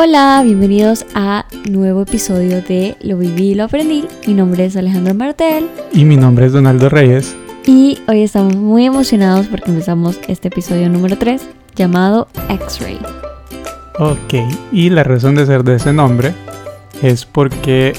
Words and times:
Hola, 0.00 0.42
bienvenidos 0.44 1.04
a 1.16 1.44
nuevo 1.68 2.02
episodio 2.02 2.62
de 2.62 2.96
Lo 3.00 3.18
viví 3.18 3.48
y 3.48 3.54
lo 3.56 3.64
aprendí. 3.64 4.04
Mi 4.28 4.32
nombre 4.32 4.64
es 4.64 4.76
Alejandro 4.76 5.12
Martel. 5.12 5.68
Y 5.92 6.04
mi 6.04 6.16
nombre 6.16 6.46
es 6.46 6.52
Donaldo 6.52 6.88
Reyes. 6.88 7.36
Y 7.66 7.98
hoy 8.06 8.22
estamos 8.22 8.54
muy 8.54 8.86
emocionados 8.86 9.48
porque 9.48 9.72
empezamos 9.72 10.20
este 10.28 10.46
episodio 10.46 10.88
número 10.88 11.18
3 11.18 11.44
llamado 11.74 12.28
X-Ray. 12.48 13.00
Ok, 13.98 14.34
y 14.70 14.88
la 14.90 15.02
razón 15.02 15.34
de 15.34 15.46
ser 15.46 15.64
de 15.64 15.74
ese 15.74 15.92
nombre 15.92 16.32
es 17.02 17.26
porque 17.26 17.92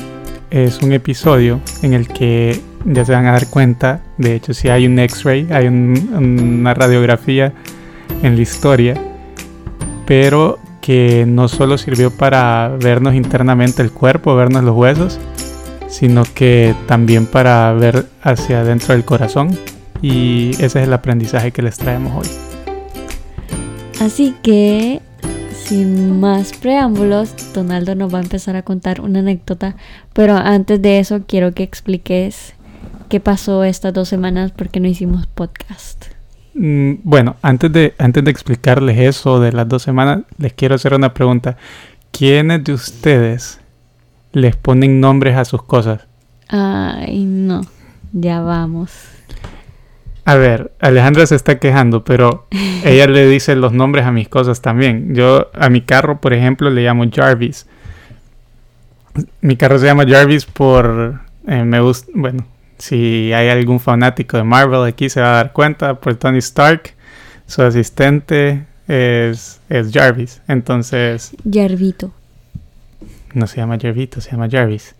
es 0.51 0.81
un 0.81 0.93
episodio 0.93 1.59
en 1.81 1.93
el 1.93 2.07
que 2.07 2.61
ya 2.85 3.03
se 3.03 3.11
van 3.11 3.25
a 3.25 3.33
dar 3.33 3.49
cuenta, 3.49 4.03
de 4.17 4.35
hecho 4.35 4.53
si 4.53 4.69
hay 4.69 4.87
un 4.87 4.97
X-Ray, 4.99 5.49
hay 5.51 5.67
una 5.67 6.73
radiografía 6.73 7.51
en 8.23 8.37
la 8.37 8.41
historia, 8.41 8.93
pero 10.05 10.59
que 10.81 11.25
no 11.27 11.47
solo 11.47 11.77
sirvió 11.77 12.11
para 12.11 12.75
vernos 12.79 13.15
internamente 13.15 13.81
el 13.81 13.91
cuerpo, 13.91 14.35
vernos 14.35 14.63
los 14.63 14.75
huesos, 14.75 15.19
sino 15.87 16.23
que 16.33 16.75
también 16.87 17.25
para 17.25 17.73
ver 17.73 18.05
hacia 18.21 18.61
adentro 18.61 18.93
del 18.93 19.05
corazón 19.05 19.57
y 20.01 20.51
ese 20.51 20.65
es 20.65 20.75
el 20.87 20.93
aprendizaje 20.93 21.51
que 21.51 21.61
les 21.61 21.77
traemos 21.77 22.25
hoy. 22.25 22.31
Así 23.99 24.33
que, 24.41 25.01
sin 25.51 26.19
más 26.19 26.53
preámbulos, 26.53 27.33
Donaldo 27.53 27.95
nos 27.95 28.13
va 28.13 28.19
a 28.19 28.21
empezar 28.21 28.55
a 28.55 28.61
contar 28.61 29.01
una 29.01 29.19
anécdota, 29.19 29.75
pero 30.13 30.35
antes 30.35 30.81
de 30.81 30.99
eso 30.99 31.23
quiero 31.27 31.53
que 31.53 31.63
expliques 31.63 32.53
qué 33.09 33.19
pasó 33.19 33.63
estas 33.63 33.93
dos 33.93 34.07
semanas 34.07 34.51
porque 34.51 34.79
no 34.79 34.87
hicimos 34.87 35.27
podcast. 35.27 36.18
Mm, 36.53 36.95
bueno, 37.03 37.35
antes 37.41 37.71
de, 37.71 37.93
antes 37.97 38.23
de 38.23 38.31
explicarles 38.31 38.97
eso 38.99 39.39
de 39.39 39.51
las 39.51 39.67
dos 39.67 39.83
semanas, 39.83 40.21
les 40.37 40.53
quiero 40.53 40.75
hacer 40.75 40.93
una 40.93 41.13
pregunta. 41.13 41.57
¿Quiénes 42.11 42.63
de 42.63 42.73
ustedes 42.73 43.59
les 44.33 44.55
ponen 44.55 44.99
nombres 44.99 45.37
a 45.37 45.45
sus 45.45 45.63
cosas? 45.63 46.07
Ay, 46.47 47.23
no, 47.25 47.61
ya 48.11 48.41
vamos. 48.41 48.91
A 50.25 50.35
ver, 50.35 50.71
Alejandra 50.79 51.25
se 51.25 51.35
está 51.35 51.59
quejando, 51.59 52.03
pero 52.03 52.47
ella 52.83 53.07
le 53.07 53.27
dice 53.27 53.55
los 53.55 53.73
nombres 53.73 54.05
a 54.05 54.11
mis 54.11 54.29
cosas 54.29 54.61
también. 54.61 55.15
Yo 55.15 55.49
a 55.53 55.69
mi 55.69 55.81
carro, 55.81 56.21
por 56.21 56.33
ejemplo, 56.33 56.69
le 56.69 56.83
llamo 56.83 57.05
Jarvis. 57.11 57.67
Mi 59.41 59.57
carro 59.57 59.79
se 59.79 59.87
llama 59.87 60.05
Jarvis 60.07 60.45
por... 60.45 61.21
Eh, 61.47 61.63
me 61.63 61.79
gusta... 61.79 62.11
Bueno, 62.13 62.45
si 62.79 63.31
hay 63.33 63.49
algún 63.49 63.79
fanático 63.79 64.37
de 64.37 64.43
Marvel 64.43 64.85
aquí 64.85 65.09
se 65.09 65.21
va 65.21 65.31
a 65.31 65.35
dar 65.35 65.53
cuenta, 65.53 65.99
por 65.99 66.15
Tony 66.15 66.39
Stark, 66.39 66.93
su 67.45 67.61
asistente 67.61 68.65
es, 68.87 69.61
es 69.69 69.91
Jarvis. 69.91 70.41
Entonces... 70.47 71.35
Jarvito. 71.49 72.11
No 73.33 73.45
se 73.47 73.57
llama 73.57 73.77
Jarvito, 73.79 74.21
se 74.21 74.31
llama 74.31 74.49
Jarvis. 74.49 74.95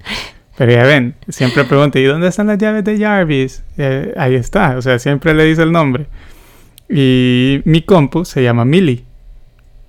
Pero 0.57 0.73
ya 0.73 0.83
ven, 0.83 1.15
siempre 1.29 1.63
pregunta, 1.63 1.99
¿y 1.99 2.03
dónde 2.03 2.27
están 2.27 2.47
las 2.47 2.57
llaves 2.57 2.83
de 2.83 2.99
Jarvis? 2.99 3.63
Eh, 3.77 4.13
ahí 4.17 4.35
está, 4.35 4.77
o 4.77 4.81
sea, 4.81 4.99
siempre 4.99 5.33
le 5.33 5.45
dice 5.45 5.63
el 5.63 5.71
nombre. 5.71 6.07
Y 6.89 7.61
mi 7.63 7.81
compu 7.81 8.25
se 8.25 8.43
llama 8.43 8.65
Millie. 8.65 9.05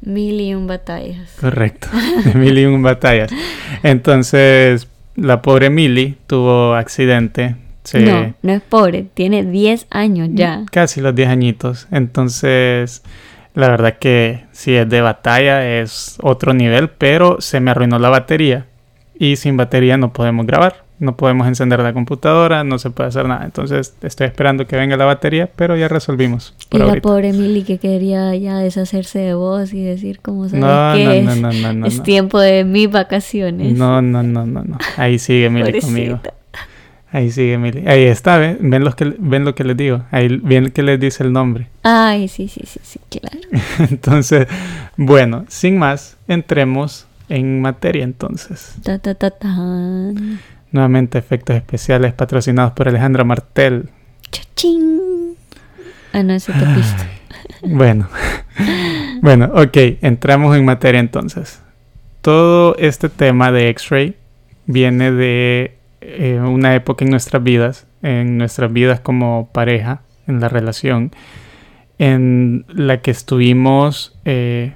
Mil 0.03 0.41
y 0.41 0.55
un 0.55 0.67
batallas. 0.67 1.37
Correcto, 1.41 1.89
mil 2.35 2.57
y 2.57 2.67
un 2.67 2.83
batallas. 2.83 3.33
Entonces, 3.83 4.87
la 5.17 5.43
pobre 5.43 5.71
Millie 5.71 6.17
tuvo 6.27 6.75
accidente. 6.75 7.57
No, 7.95 8.35
no 8.43 8.53
es 8.53 8.63
pobre, 8.63 9.07
tiene 9.15 9.45
10 9.45 9.87
años 9.91 10.29
ya. 10.33 10.65
Casi 10.71 11.01
los 11.01 11.15
10 11.15 11.29
añitos. 11.29 11.89
Entonces, 11.91 13.03
la 13.55 13.69
verdad 13.69 13.99
que 13.99 14.45
si 14.53 14.75
es 14.75 14.89
de 14.89 15.01
batalla 15.01 15.81
es 15.81 16.17
otro 16.23 16.55
nivel, 16.55 16.89
pero 16.89 17.41
se 17.41 17.61
me 17.61 17.71
arruinó 17.71 17.99
la 17.99 18.09
batería 18.09 18.67
y 19.19 19.37
sin 19.37 19.57
batería 19.57 19.97
no 19.97 20.13
podemos 20.13 20.47
grabar, 20.47 20.85
no 20.99 21.17
podemos 21.17 21.49
encender 21.49 21.81
la 21.81 21.93
computadora, 21.93 22.63
no 22.63 22.79
se 22.79 22.91
puede 22.91 23.09
hacer 23.09 23.27
nada. 23.27 23.45
Entonces 23.45 23.95
estoy 24.03 24.29
esperando 24.29 24.67
que 24.67 24.77
venga 24.77 24.97
la 24.97 25.05
batería, 25.05 25.51
pero 25.57 25.77
ya 25.77 25.89
resolvimos. 25.89 26.55
y 26.71 26.79
la 26.79 26.95
pobre 26.97 27.33
Mili 27.33 27.63
que 27.63 27.79
quería 27.79 28.35
ya 28.37 28.59
deshacerse 28.59 29.19
de 29.19 29.35
vos 29.35 29.73
y 29.73 29.83
decir 29.83 30.21
cómo 30.21 30.49
sabes 30.49 30.61
no, 30.61 30.93
que 30.95 31.05
no, 31.05 31.31
es, 31.33 31.41
no, 31.41 31.53
no, 31.53 31.73
no, 31.73 31.87
es 31.87 32.03
tiempo 32.03 32.39
de 32.39 32.65
mis 32.65 32.91
vacaciones. 32.91 33.77
No, 33.77 34.01
no, 34.01 34.23
no, 34.23 34.47
no, 34.47 34.63
no. 34.63 34.79
Ahí 34.97 35.19
sigue 35.19 35.51
Mili 35.51 35.81
conmigo. 35.81 36.21
Ahí 37.13 37.31
sigue 37.31 37.59
Mili. 37.59 37.87
Ahí 37.89 38.05
está, 38.05 38.39
¿ven? 38.39 38.59
¿Ven, 38.61 38.85
los 38.85 38.95
que, 38.95 39.17
ven 39.19 39.45
lo 39.45 39.55
que 39.55 39.65
les 39.65 39.77
digo. 39.77 40.05
Ahí 40.13 40.29
ven 40.29 40.71
que 40.71 40.83
les 40.83 41.01
dice 41.01 41.25
el 41.25 41.33
nombre. 41.33 41.67
Ay, 41.83 42.29
sí, 42.29 42.49
sí, 42.49 42.63
sí, 42.65 42.81
sí, 42.83 43.01
claro. 43.11 43.39
Entonces, 43.91 44.47
bueno, 44.97 45.45
sin 45.49 45.79
más, 45.79 46.17
entremos 46.29 47.07
en 47.29 47.61
materia 47.61 48.05
entonces. 48.05 48.77
Nuevamente 50.73 51.19
efectos 51.19 51.57
especiales 51.57 52.13
patrocinados 52.13 52.73
por 52.73 52.89
Alejandra 52.89 53.25
Martel. 53.25 53.89
¡Chachín! 54.31 55.37
Ah, 56.13 56.23
no, 56.23 56.35
ese 56.35 56.53
Bueno, 57.63 58.09
bueno, 59.23 59.51
ok, 59.55 59.77
entramos 60.03 60.57
en 60.57 60.65
materia 60.65 61.01
entonces. 61.01 61.61
Todo 62.21 62.77
este 62.77 63.09
tema 63.09 63.51
de 63.51 63.69
X-Ray 63.71 64.17
viene 64.67 65.11
de 65.11 65.80
eh, 66.01 66.41
una 66.41 66.75
época 66.75 67.05
en 67.05 67.11
nuestras 67.11 67.43
vidas, 67.43 67.87
en 68.03 68.39
nuestras 68.39 68.73
vidas 68.73 69.01
como 69.01 69.49
pareja, 69.53 70.03
en 70.27 70.41
la 70.41 70.49
relación, 70.49 71.13
en 71.99 72.65
la 72.69 73.01
que 73.03 73.11
estuvimos 73.11 74.19
eh, 74.25 74.75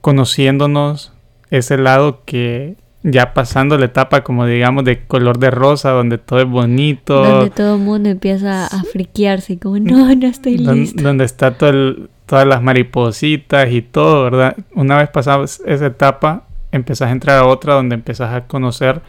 conociéndonos, 0.00 1.12
ese 1.50 1.76
lado 1.76 2.22
que 2.24 2.76
ya 3.02 3.34
pasando 3.34 3.76
la 3.78 3.86
etapa 3.86 4.22
como 4.22 4.46
digamos 4.46 4.84
de 4.84 5.04
color 5.04 5.38
de 5.38 5.50
rosa, 5.50 5.90
donde 5.90 6.18
todo 6.18 6.40
es 6.40 6.48
bonito. 6.48 7.24
Donde 7.24 7.50
todo 7.50 7.74
el 7.74 7.80
mundo 7.80 8.08
empieza 8.08 8.66
a 8.66 8.82
friquearse 8.84 9.58
como, 9.58 9.78
no, 9.78 10.14
no 10.14 10.26
estoy 10.26 10.58
listo. 10.58 11.02
Donde 11.02 11.24
está 11.24 11.58
todo 11.58 12.08
todas 12.26 12.46
las 12.46 12.62
maripositas 12.62 13.70
y 13.70 13.82
todo, 13.82 14.24
¿verdad? 14.24 14.56
Una 14.74 14.96
vez 14.96 15.10
pasamos 15.10 15.60
esa 15.66 15.86
etapa, 15.86 16.44
empezás 16.70 17.08
a 17.08 17.12
entrar 17.12 17.38
a 17.38 17.46
otra 17.46 17.74
donde 17.74 17.94
empezás 17.94 18.32
a 18.32 18.46
conocer 18.46 19.02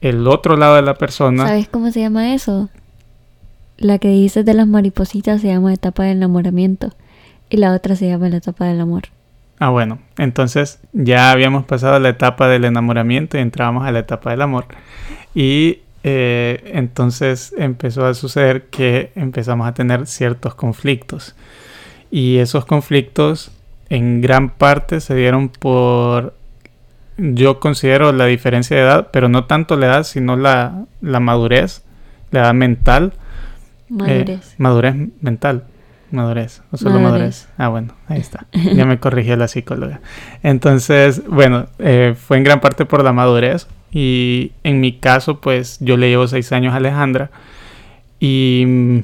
el 0.00 0.26
otro 0.26 0.56
lado 0.56 0.76
de 0.76 0.82
la 0.82 0.94
persona. 0.94 1.46
¿Sabes 1.46 1.68
cómo 1.68 1.90
se 1.90 2.00
llama 2.00 2.34
eso? 2.34 2.68
La 3.76 3.98
que 3.98 4.08
dices 4.08 4.44
de 4.44 4.54
las 4.54 4.66
maripositas 4.66 5.40
se 5.40 5.48
llama 5.48 5.72
etapa 5.72 6.04
de 6.04 6.12
enamoramiento 6.12 6.92
y 7.50 7.56
la 7.58 7.72
otra 7.72 7.96
se 7.96 8.08
llama 8.08 8.28
la 8.28 8.38
etapa 8.38 8.66
del 8.66 8.80
amor. 8.80 9.04
Ah, 9.60 9.70
bueno, 9.70 9.98
entonces 10.16 10.80
ya 10.92 11.32
habíamos 11.32 11.64
pasado 11.64 11.98
la 11.98 12.10
etapa 12.10 12.46
del 12.48 12.64
enamoramiento 12.64 13.36
y 13.36 13.40
entrábamos 13.40 13.86
a 13.86 13.90
la 13.90 14.00
etapa 14.00 14.30
del 14.30 14.42
amor. 14.42 14.66
Y 15.34 15.80
eh, 16.04 16.70
entonces 16.74 17.54
empezó 17.58 18.06
a 18.06 18.14
suceder 18.14 18.66
que 18.66 19.10
empezamos 19.16 19.66
a 19.66 19.74
tener 19.74 20.06
ciertos 20.06 20.54
conflictos. 20.54 21.34
Y 22.10 22.38
esos 22.38 22.64
conflictos 22.66 23.50
en 23.88 24.20
gran 24.20 24.50
parte 24.50 25.00
se 25.00 25.14
dieron 25.14 25.48
por, 25.48 26.34
yo 27.18 27.60
considero 27.60 28.12
la 28.12 28.26
diferencia 28.26 28.76
de 28.76 28.82
edad, 28.82 29.08
pero 29.12 29.28
no 29.28 29.44
tanto 29.44 29.76
la 29.76 29.86
edad, 29.86 30.02
sino 30.04 30.36
la, 30.36 30.86
madurez, 31.00 31.82
la 32.30 32.40
edad 32.40 32.54
mental. 32.54 33.12
Madurez. 33.88 34.52
Eh, 34.52 34.54
madurez 34.58 34.94
mental. 35.20 35.64
Madurez, 36.10 36.62
o 36.70 36.78
solo 36.78 37.00
madurez. 37.00 37.48
Ah, 37.58 37.68
bueno, 37.68 37.92
ahí 38.06 38.20
está. 38.20 38.46
Ya 38.52 38.86
me 38.86 38.98
corrigió 38.98 39.36
la 39.36 39.46
psicóloga. 39.46 40.00
Entonces, 40.42 41.22
bueno, 41.26 41.66
eh, 41.78 42.14
fue 42.16 42.38
en 42.38 42.44
gran 42.44 42.60
parte 42.60 42.86
por 42.86 43.04
la 43.04 43.12
madurez. 43.12 43.66
Y 43.90 44.52
en 44.64 44.80
mi 44.80 44.98
caso, 44.98 45.40
pues 45.40 45.78
yo 45.80 45.96
le 45.96 46.08
llevo 46.08 46.26
seis 46.26 46.52
años 46.52 46.72
a 46.72 46.78
Alejandra. 46.78 47.30
Y 48.20 48.64
mm, 48.66 48.98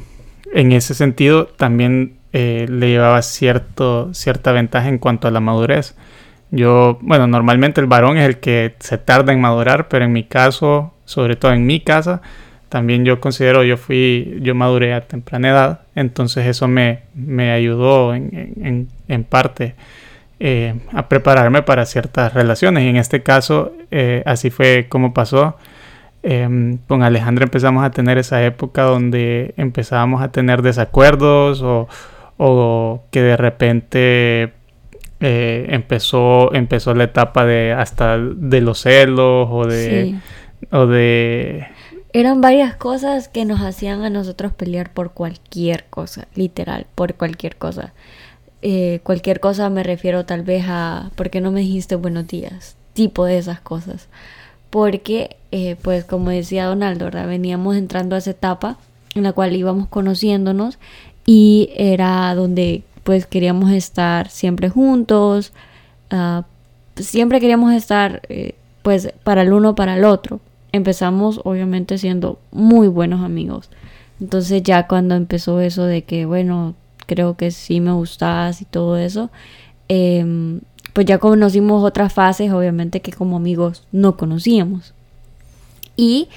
en 0.55 0.73
ese 0.73 0.95
sentido 0.95 1.47
también 1.47 2.15
eh, 2.33 2.67
le 2.69 2.89
llevaba 2.89 3.21
cierto, 3.23 4.13
cierta 4.15 4.53
ventaja 4.53 4.89
en 4.89 4.99
cuanto 4.99 5.29
a 5.29 5.31
la 5.31 5.41
madurez. 5.41 5.95
Yo, 6.51 6.99
bueno, 7.01 7.27
normalmente 7.27 7.81
el 7.81 7.87
varón 7.87 8.17
es 8.17 8.29
el 8.29 8.39
que 8.39 8.75
se 8.79 8.99
tarda 8.99 9.33
en 9.33 9.41
madurar, 9.41 9.89
pero 9.89 10.05
en 10.05 10.13
mi 10.13 10.25
caso, 10.25 10.95
sobre 11.05 11.37
todo 11.37 11.53
en 11.53 11.67
mi 11.67 11.81
casa, 11.81 12.23
también 12.69 13.05
yo 13.05 13.21
considero, 13.21 13.63
yo 13.63 13.77
fui, 13.77 14.39
yo 14.41 14.55
maduré 14.55 14.95
a 14.95 15.03
temprana 15.03 15.51
edad, 15.51 15.81
entonces 15.95 16.47
eso 16.47 16.67
me, 16.67 17.03
me 17.15 17.53
ayudó 17.53 18.15
en, 18.15 18.89
en, 19.07 19.25
parte 19.25 19.77
eh, 20.41 20.75
a 20.93 21.09
prepararme 21.09 21.63
para 21.63 21.87
ciertas 21.87 22.35
relaciones. 22.35 22.83
Y 22.83 22.89
en 22.89 22.97
este 22.97 23.23
caso, 23.23 23.73
eh, 23.93 24.25
así 24.27 24.51
fue 24.51 24.87
como 24.89 25.15
pasó. 25.15 25.57
Em, 26.25 26.79
con 26.89 27.05
Alejandra 27.05 27.45
empezamos 27.45 27.85
a 27.85 27.93
tener 27.93 28.19
esa 28.19 28.43
época 28.45 28.83
donde 28.83 29.55
empezábamos 29.57 30.21
a 30.23 30.33
tener 30.33 30.63
desacuerdos 30.63 31.63
o, 31.63 31.87
o 32.39 33.05
que 33.13 33.23
de 33.23 33.37
repente 33.37 34.53
eh, 35.25 35.67
empezó, 35.71 36.55
empezó 36.55 36.95
la 36.95 37.05
etapa 37.05 37.45
de 37.45 37.73
hasta 37.73 38.19
de 38.19 38.61
los 38.61 38.81
celos 38.83 39.49
o 39.51 39.67
de, 39.67 40.17
o 40.71 40.87
de 40.87 41.67
eran 42.13 42.41
varias 42.41 42.77
cosas 42.77 43.29
que 43.29 43.45
nos 43.45 43.61
hacían 43.61 44.05
a 44.05 44.11
nosotros 44.11 44.53
pelear 44.53 44.93
por 44.93 45.13
cualquier 45.13 45.85
cosa, 45.91 46.29
literal, 46.37 46.87
por 46.95 47.15
cualquier 47.15 47.57
cosa. 47.57 47.93
Eh, 48.63 49.01
cualquier 49.03 49.41
cosa 49.41 49.69
me 49.69 49.83
refiero 49.83 50.25
tal 50.25 50.43
vez 50.43 50.65
a, 50.69 51.11
¿por 51.17 51.31
qué 51.31 51.41
no 51.41 51.51
me 51.51 51.61
dijiste 51.61 51.97
buenos 51.97 52.29
días? 52.29 52.77
tipo 52.95 53.27
de 53.27 53.37
esas 53.37 53.61
cosas. 53.61 54.09
Porque, 54.71 55.37
eh, 55.53 55.77
pues 55.83 56.05
como 56.05 56.31
decía 56.31 56.65
Donaldo, 56.65 57.11
veníamos 57.11 57.77
entrando 57.77 58.17
a 58.17 58.19
esa 58.19 58.31
etapa 58.31 58.79
en 59.15 59.25
la 59.25 59.33
cual 59.33 59.55
íbamos 59.55 59.89
conociéndonos 59.89 60.79
y 61.27 61.71
era 61.77 62.35
donde 62.35 62.83
pues 63.05 63.27
queríamos 63.27 63.71
estar 63.71 64.29
siempre 64.31 64.71
juntos, 64.71 65.53
ah, 66.11 66.45
siempre 66.97 67.41
queríamos 67.41 67.73
estar 67.73 68.23
eh, 68.29 68.55
pues 68.83 69.13
para 69.23 69.43
el 69.43 69.53
uno, 69.53 69.75
para 69.75 69.97
el 69.97 70.05
otro. 70.05 70.41
Empezamos 70.73 71.41
obviamente 71.45 71.99
siendo 71.99 72.39
muy 72.51 72.89
buenos 72.89 73.23
amigos. 73.23 73.71
Entonces 74.21 74.63
ya 74.63 74.87
cuando 74.87 75.15
empezó 75.15 75.61
eso 75.61 75.85
de 75.85 76.03
que, 76.03 76.27
bueno, 76.27 76.75
creo 77.07 77.37
que 77.37 77.51
sí 77.51 77.81
me 77.81 77.93
gustas 77.93 78.61
y 78.63 78.65
todo 78.65 78.97
eso, 78.97 79.31
em, 79.89 80.61
pues 80.93 81.07
ya 81.07 81.19
conocimos 81.19 81.85
otras 81.85 82.13
fases, 82.13 82.53
obviamente 82.53 83.01
que 83.01 83.13
como 83.13 83.37
amigos 83.37 83.85
no 83.93 84.17
conocíamos. 84.17 84.95
Y 85.97 86.29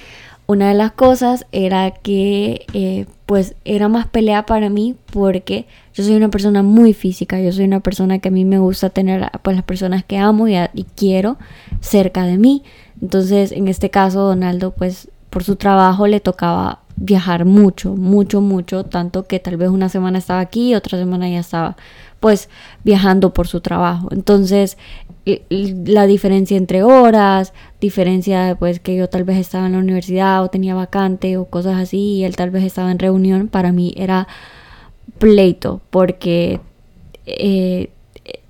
una 0.48 0.68
de 0.68 0.74
las 0.74 0.92
cosas 0.92 1.46
era 1.52 1.90
que 1.90 2.64
eh, 2.72 3.04
pues 3.26 3.54
era 3.66 3.88
más 3.88 4.06
pelea 4.06 4.46
para 4.46 4.70
mí 4.70 4.96
porque 5.12 5.66
yo 5.92 6.02
soy 6.02 6.14
una 6.16 6.30
persona 6.30 6.62
muy 6.62 6.94
física, 6.94 7.38
yo 7.38 7.52
soy 7.52 7.66
una 7.66 7.80
persona 7.80 8.18
que 8.18 8.28
a 8.28 8.32
mí 8.32 8.46
me 8.46 8.58
gusta 8.58 8.88
tener 8.88 9.30
pues 9.42 9.54
las 9.54 9.64
personas 9.64 10.04
que 10.04 10.16
amo 10.16 10.48
y, 10.48 10.56
y 10.72 10.84
quiero 10.96 11.36
cerca 11.80 12.24
de 12.24 12.38
mí. 12.38 12.64
Entonces 13.02 13.52
en 13.52 13.68
este 13.68 13.90
caso 13.90 14.20
Donaldo 14.20 14.70
pues 14.70 15.10
por 15.28 15.44
su 15.44 15.56
trabajo 15.56 16.06
le 16.06 16.18
tocaba 16.18 16.80
viajar 16.96 17.44
mucho, 17.44 17.94
mucho, 17.94 18.40
mucho, 18.40 18.84
tanto 18.84 19.26
que 19.26 19.40
tal 19.40 19.58
vez 19.58 19.68
una 19.68 19.90
semana 19.90 20.16
estaba 20.16 20.40
aquí, 20.40 20.74
otra 20.74 20.98
semana 20.98 21.28
ya 21.28 21.40
estaba 21.40 21.76
pues 22.20 22.48
viajando 22.84 23.34
por 23.34 23.48
su 23.48 23.60
trabajo. 23.60 24.08
Entonces 24.12 24.78
la 25.50 26.06
diferencia 26.06 26.56
entre 26.56 26.82
horas, 26.82 27.52
diferencia 27.80 28.56
pues 28.58 28.80
que 28.80 28.96
yo 28.96 29.08
tal 29.08 29.24
vez 29.24 29.38
estaba 29.38 29.66
en 29.66 29.72
la 29.72 29.78
universidad 29.78 30.42
o 30.42 30.48
tenía 30.48 30.74
vacante 30.74 31.36
o 31.36 31.44
cosas 31.46 31.76
así 31.76 31.98
y 31.98 32.24
él 32.24 32.36
tal 32.36 32.50
vez 32.50 32.64
estaba 32.64 32.90
en 32.90 32.98
reunión, 32.98 33.48
para 33.48 33.72
mí 33.72 33.94
era 33.96 34.28
pleito 35.18 35.80
porque 35.90 36.60
eh, 37.26 37.90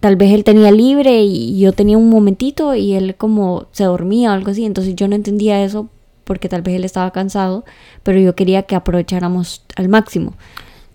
tal 0.01 0.17
vez 0.17 0.33
él 0.33 0.45
tenía 0.45 0.71
libre 0.71 1.23
y 1.23 1.59
yo 1.59 1.73
tenía 1.73 1.99
un 1.99 2.11
momentito 2.11 2.75
y 2.75 2.95
él 2.95 3.17
como 3.17 3.67
se 3.73 3.85
dormía 3.85 4.31
o 4.31 4.35
algo 4.35 4.51
así, 4.51 4.65
entonces 4.65 4.95
yo 4.95 5.09
no 5.09 5.17
entendía 5.17 5.63
eso 5.65 5.89
porque 6.25 6.49
tal 6.49 6.63
vez 6.63 6.77
él 6.77 6.85
estaba 6.85 7.11
cansado, 7.11 7.65
pero 8.03 8.21
yo 8.21 8.35
quería 8.35 8.65
que 8.65 8.77
aprovecháramos 8.77 9.63
al 9.77 9.89
máximo. 9.89 10.35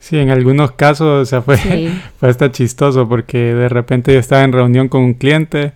Sí, 0.03 0.17
en 0.17 0.31
algunos 0.31 0.73
casos, 0.73 1.21
o 1.21 1.25
sea, 1.25 1.41
fue, 1.41 1.55
fue 2.19 2.27
hasta 2.27 2.51
chistoso 2.51 3.07
porque 3.07 3.37
de 3.37 3.69
repente 3.69 4.11
yo 4.11 4.19
estaba 4.19 4.43
en 4.43 4.51
reunión 4.51 4.89
con 4.89 5.01
un 5.01 5.13
cliente 5.13 5.71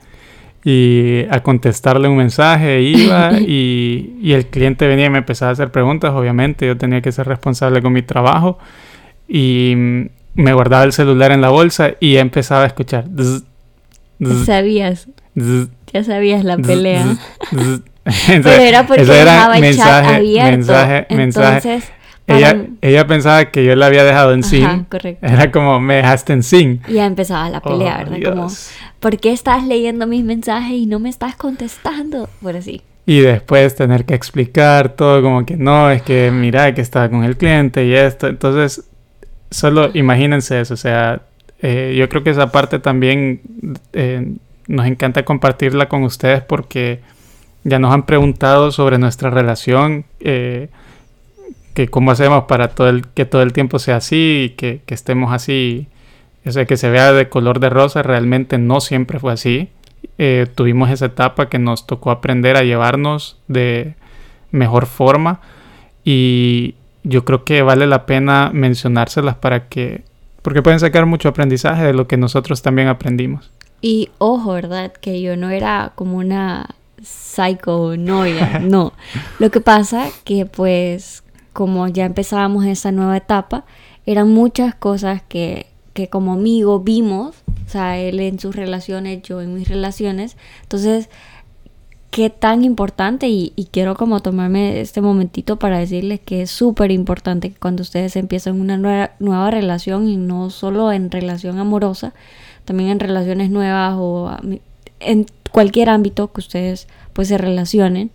y 0.66 1.24
a 1.30 1.42
contestarle 1.44 2.10
un 2.10 2.18
mensaje 2.18 2.82
iba 2.82 3.32
y, 3.40 4.18
y, 4.22 4.34
el 4.34 4.48
cliente 4.48 4.86
venía 4.86 5.06
y 5.06 5.10
me 5.12 5.20
empezaba 5.20 5.52
a 5.52 5.54
hacer 5.54 5.72
preguntas, 5.72 6.12
obviamente 6.12 6.68
yo 6.68 6.76
tenía 6.76 7.00
que 7.02 7.14
ser 7.14 7.26
responsable 7.26 7.82
con 7.82 7.94
mi 7.94 8.02
trabajo 8.02 8.60
y 9.30 10.10
me 10.34 10.52
guardaba 10.52 10.84
el 10.84 10.92
celular 10.92 11.32
en 11.32 11.40
la 11.40 11.48
bolsa 11.48 11.94
y 12.02 12.18
empezaba 12.18 12.64
a 12.64 12.68
escuchar. 12.68 13.06
sabías, 14.46 15.08
ya 15.94 16.04
sabías 16.04 16.44
la 16.44 16.58
pelea. 16.58 17.16
Pero 18.28 18.50
era 18.50 18.86
porque 18.86 19.06
dejaba 19.06 19.58
el 19.58 19.78
chat 19.78 20.06
abierto. 20.06 20.52
Mensaje, 20.52 21.06
Entonces, 21.10 21.92
ella, 22.28 22.66
ella 22.82 23.08
pensaba 23.08 23.46
que 23.46 23.64
yo 23.64 23.76
la 23.76 23.86
había 23.86 24.04
dejado 24.04 24.34
en 24.34 24.44
sin. 24.44 24.86
Era 25.22 25.50
como, 25.52 25.80
me 25.80 25.96
dejaste 25.96 26.34
en 26.34 26.44
sin. 26.44 26.82
Y 26.88 26.94
ya 26.94 27.06
empezaba 27.06 27.50
la 27.50 27.62
pelea, 27.62 28.04
oh, 28.06 28.10
¿verdad? 28.10 28.34
Como, 28.34 28.48
¿por 29.00 29.18
qué 29.18 29.32
estás 29.32 29.66
leyendo 29.66 30.08
mis 30.08 30.26
mensajes 30.26 30.74
y 30.74 30.86
no 30.86 31.00
me 31.00 31.10
estás 31.10 31.36
contestando? 31.36 32.30
Por 32.42 32.58
así. 32.58 32.82
Y 33.06 33.22
después 33.22 33.74
tener 33.76 34.04
que 34.04 34.14
explicar 34.14 34.90
todo, 34.90 35.22
como 35.22 35.46
que 35.46 35.56
no, 35.56 35.90
es 35.90 36.02
que 36.02 36.30
mira 36.30 36.76
que 36.76 36.82
estaba 36.82 37.10
con 37.10 37.24
el 37.24 37.38
cliente 37.38 37.86
y 37.86 37.94
esto. 37.94 38.28
Entonces, 38.28 38.84
solo 39.50 39.90
imagínense 39.94 40.60
eso. 40.60 40.74
O 40.74 40.78
sea, 40.78 41.22
eh, 41.62 41.96
yo 41.98 42.10
creo 42.10 42.24
que 42.24 42.32
esa 42.32 42.52
parte 42.52 42.80
también 42.80 43.40
eh, 43.94 44.34
nos 44.68 44.86
encanta 44.86 45.24
compartirla 45.24 45.88
con 45.88 46.04
ustedes 46.04 46.42
porque 46.42 47.00
ya 47.64 47.80
nos 47.80 47.94
han 47.94 48.06
preguntado 48.06 48.72
sobre 48.74 48.98
nuestra 48.98 49.30
relación. 49.30 50.04
Eh, 50.20 50.68
que 51.78 51.90
cómo 51.90 52.10
hacemos 52.10 52.46
para 52.46 52.70
todo 52.70 52.90
el, 52.90 53.06
que 53.06 53.26
todo 53.26 53.44
el 53.44 53.54
tiempo 53.54 53.78
sea 53.78 53.98
así 53.98 54.46
y 54.46 54.50
que, 54.56 54.82
estemos 54.88 55.32
así, 55.32 55.86
o 56.44 56.52
sea, 56.52 56.66
que 56.66 56.76
se 56.76 56.90
vea 56.90 57.14
de 57.14 57.30
color 57.30 57.60
de 57.60 57.70
rosa, 57.70 58.02
realmente 58.02 58.58
no 58.58 58.82
siempre 58.82 59.20
fue 59.20 59.32
así. 59.32 59.70
Eh, 60.18 60.48
tuvimos 60.56 60.90
esa 60.90 61.06
etapa 61.06 61.50
que 61.50 61.60
nos 61.60 61.86
tocó 61.86 62.10
aprender 62.10 62.58
a 62.58 62.64
llevarnos 62.64 63.38
de 63.48 63.94
mejor 64.50 64.88
forma 64.88 65.40
y 66.04 66.74
yo 67.04 67.24
creo 67.26 67.44
que 67.44 67.62
vale 67.62 67.86
la 67.86 68.08
pena 68.08 68.50
mencionárselas 68.52 69.36
para 69.36 69.68
que, 69.68 70.02
porque 70.42 70.64
pueden 70.64 70.80
sacar 70.80 71.06
mucho 71.06 71.30
aprendizaje 71.30 71.84
de 71.84 71.94
lo 71.94 72.08
que 72.08 72.18
nosotros 72.18 72.64
también 72.64 72.88
aprendimos. 72.88 73.52
Y 73.82 74.10
ojo, 74.18 74.54
¿verdad? 74.54 74.94
Que 74.94 75.22
yo 75.22 75.38
no 75.38 75.52
era 75.52 75.92
como 75.94 76.18
una 76.18 76.76
psycho 77.04 77.96
noia, 77.98 78.58
no. 78.58 78.94
Lo 79.40 79.52
que 79.52 79.62
pasa 79.62 80.08
que 80.24 80.48
pues 80.48 81.24
como 81.58 81.88
ya 81.88 82.06
empezábamos 82.06 82.66
esa 82.66 82.92
nueva 82.92 83.18
etapa, 83.18 83.66
eran 84.06 84.32
muchas 84.32 84.76
cosas 84.76 85.24
que, 85.28 85.66
que 85.94 86.08
como 86.08 86.34
amigo 86.34 86.82
vimos, 86.82 87.38
o 87.66 87.70
sea, 87.70 87.98
él 87.98 88.20
en 88.20 88.38
sus 88.38 88.56
relaciones, 88.56 89.24
yo 89.24 89.42
en 89.42 89.56
mis 89.56 89.68
relaciones. 89.68 90.38
Entonces, 90.62 91.10
qué 92.12 92.30
tan 92.30 92.64
importante 92.64 93.28
y, 93.28 93.54
quiero 93.72 93.96
como 93.96 94.20
tomarme 94.20 94.82
este 94.82 95.02
momentito 95.02 95.58
para 95.58 95.80
decirles 95.80 96.20
que 96.20 96.44
es 96.44 96.52
súper 96.52 96.92
importante 96.92 97.50
que 97.50 97.60
cuando 97.60 97.82
ustedes 97.82 98.16
empiezan 98.18 98.62
una 98.62 98.78
nueva, 98.78 99.14
nueva 99.18 99.50
relación 99.50 100.08
y 100.08 100.16
no 100.16 100.52
solo 100.52 100.92
en 100.92 101.10
relación 101.10 101.58
amorosa, 101.58 102.14
también 102.66 102.92
en 102.92 103.00
relaciones 103.00 103.50
nuevas 103.50 103.96
o 103.98 104.30
en 105.00 105.26
cualquier 105.52 105.90
ámbito 105.90 106.32
que 106.32 106.40
ustedes 106.40 106.88
pues 107.14 107.30
se 107.30 107.40
relacionen, 107.40 108.12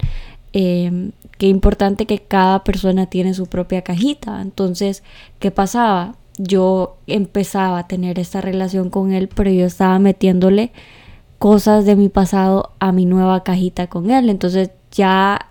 eh, 0.52 1.10
qué 1.38 1.46
importante 1.46 2.06
que 2.06 2.18
cada 2.20 2.64
persona 2.64 3.06
tiene 3.06 3.34
su 3.34 3.46
propia 3.46 3.82
cajita. 3.82 4.40
Entonces, 4.42 5.02
¿qué 5.38 5.50
pasaba? 5.50 6.14
Yo 6.38 6.96
empezaba 7.06 7.78
a 7.78 7.86
tener 7.88 8.18
esta 8.18 8.40
relación 8.40 8.90
con 8.90 9.12
él, 9.12 9.28
pero 9.28 9.50
yo 9.50 9.66
estaba 9.66 9.98
metiéndole 9.98 10.72
cosas 11.38 11.84
de 11.84 11.96
mi 11.96 12.08
pasado 12.08 12.70
a 12.78 12.92
mi 12.92 13.04
nueva 13.04 13.42
cajita 13.42 13.88
con 13.88 14.10
él. 14.10 14.28
Entonces 14.28 14.70
ya 14.92 15.48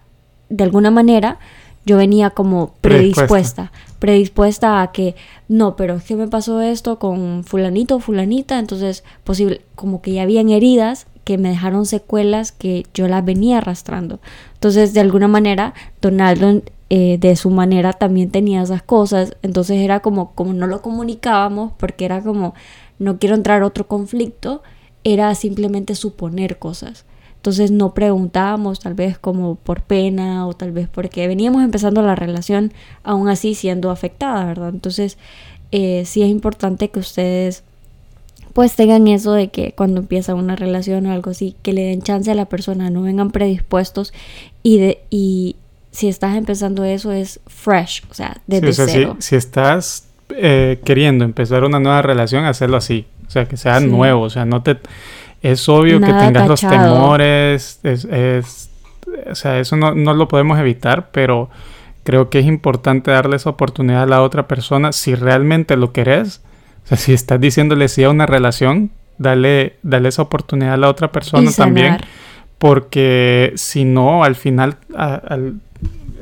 de 0.50 0.64
alguna 0.64 0.92
manera 0.92 1.40
yo 1.86 1.98
venía 1.98 2.30
como 2.30 2.74
predispuesta, 2.82 3.72
predispuesta, 4.00 4.82
a 4.82 4.92
que 4.92 5.16
no, 5.48 5.76
pero 5.76 5.96
es 5.96 6.04
que 6.04 6.16
me 6.16 6.28
pasó 6.28 6.62
esto 6.62 7.00
con 7.00 7.44
fulanito 7.44 8.00
fulanita, 8.00 8.60
entonces 8.60 9.04
posible 9.24 9.62
como 9.76 10.02
que 10.02 10.14
ya 10.14 10.22
habían 10.22 10.50
heridas 10.50 11.08
que 11.24 11.38
me 11.38 11.50
dejaron 11.50 11.86
secuelas 11.86 12.52
que 12.52 12.86
yo 12.94 13.08
las 13.08 13.24
venía 13.24 13.60
arrastrando. 13.60 14.20
Entonces, 14.54 14.94
de 14.94 15.00
alguna 15.02 15.28
manera, 15.28 15.74
Donaldo 16.02 16.62
eh, 16.94 17.18
de 17.18 17.38
su 17.38 17.50
manera 17.50 17.94
también 17.94 18.32
tenía 18.32 18.62
esas 18.62 18.84
cosas. 18.84 19.38
Entonces 19.44 19.78
era 19.78 20.02
como, 20.02 20.34
como 20.34 20.52
no 20.52 20.68
lo 20.68 20.82
comunicábamos, 20.82 21.72
porque 21.78 22.04
era 22.04 22.22
como, 22.22 22.54
no 23.00 23.18
quiero 23.18 23.36
entrar 23.36 23.62
a 23.62 23.66
otro 23.66 23.88
conflicto, 23.88 24.62
era 25.06 25.34
simplemente 25.36 25.96
suponer 25.96 26.60
cosas. 26.60 27.06
Entonces 27.38 27.72
no 27.72 27.94
preguntábamos 27.94 28.80
tal 28.82 28.94
vez 28.94 29.18
como 29.18 29.56
por 29.56 29.84
pena 29.84 30.46
o 30.46 30.54
tal 30.54 30.74
vez 30.74 30.90
porque 30.90 31.28
veníamos 31.28 31.64
empezando 31.64 32.02
la 32.02 32.14
relación 32.16 32.74
aún 33.04 33.30
así 33.30 33.56
siendo 33.56 33.90
afectada, 33.90 34.46
¿verdad? 34.46 34.70
Entonces 34.70 35.18
eh, 35.72 36.04
sí 36.06 36.24
es 36.24 36.30
importante 36.30 36.90
que 36.90 37.00
ustedes 37.00 37.64
pues 38.54 38.76
tengan 38.76 39.08
eso 39.08 39.34
de 39.34 39.50
que 39.50 39.74
cuando 39.74 40.02
empieza 40.02 40.36
una 40.36 40.56
relación 40.56 41.06
o 41.06 41.12
algo 41.12 41.32
así, 41.32 41.56
que 41.62 41.74
le 41.74 41.84
den 41.84 42.02
chance 42.02 42.30
a 42.32 42.36
la 42.36 42.46
persona, 42.46 42.90
no 42.90 43.02
vengan 43.02 43.32
predispuestos 43.32 44.14
y, 44.64 44.80
de, 44.80 45.02
y 45.10 45.56
si 45.92 46.08
estás 46.08 46.36
empezando 46.36 46.84
eso 46.84 47.12
es 47.12 47.40
fresh, 47.48 48.04
o 48.10 48.14
sea, 48.14 48.38
desde 48.48 48.74
cero. 48.74 49.16
Si, 49.20 49.36
estás 49.36 50.08
eh, 50.30 50.80
queriendo 50.84 51.26
empezar 51.26 51.64
una 51.64 51.80
nueva 51.80 52.02
relación, 52.02 52.46
hacerlo 52.46 52.78
así, 52.78 53.06
o 53.28 53.30
sea, 53.30 53.46
que 53.46 53.58
sea 53.58 53.80
nuevo, 53.80 54.24
o 54.24 54.30
sea, 54.30 54.46
no 54.46 54.62
te... 54.64 54.78
Es 55.42 55.68
obvio 55.70 56.00
que 56.00 56.14
tengas 56.14 56.48
los 56.48 56.62
temores, 56.62 57.80
es, 57.82 58.06
es, 58.06 58.70
o 59.28 59.34
sea, 59.34 59.60
eso 59.60 59.76
no, 59.76 59.96
no 59.96 60.14
lo 60.14 60.28
podemos 60.28 60.60
evitar, 60.60 61.10
pero 61.12 61.50
creo 62.04 62.30
que 62.30 62.40
es 62.40 62.46
importante 62.46 63.10
darle 63.10 63.38
esa 63.38 63.50
oportunidad 63.50 64.04
a 64.04 64.06
la 64.06 64.22
otra 64.22 64.48
persona. 64.48 64.92
Si 64.92 65.16
realmente 65.16 65.76
lo 65.78 65.94
querés 65.94 66.42
o 66.44 66.51
sea, 66.96 66.98
si 66.98 67.14
estás 67.14 67.40
diciéndole 67.40 67.88
sí 67.88 68.04
a 68.04 68.10
una 68.10 68.26
relación, 68.26 68.92
dale, 69.18 69.78
dale 69.84 70.10
esa 70.10 70.22
oportunidad 70.22 70.74
a 70.74 70.78
la 70.78 70.90
otra 70.90 71.12
persona 71.12 71.52
también. 71.52 71.98
Porque 72.58 73.54
si 73.56 73.86
no, 73.86 74.24
al 74.24 74.36
final, 74.36 74.78
a, 74.96 75.38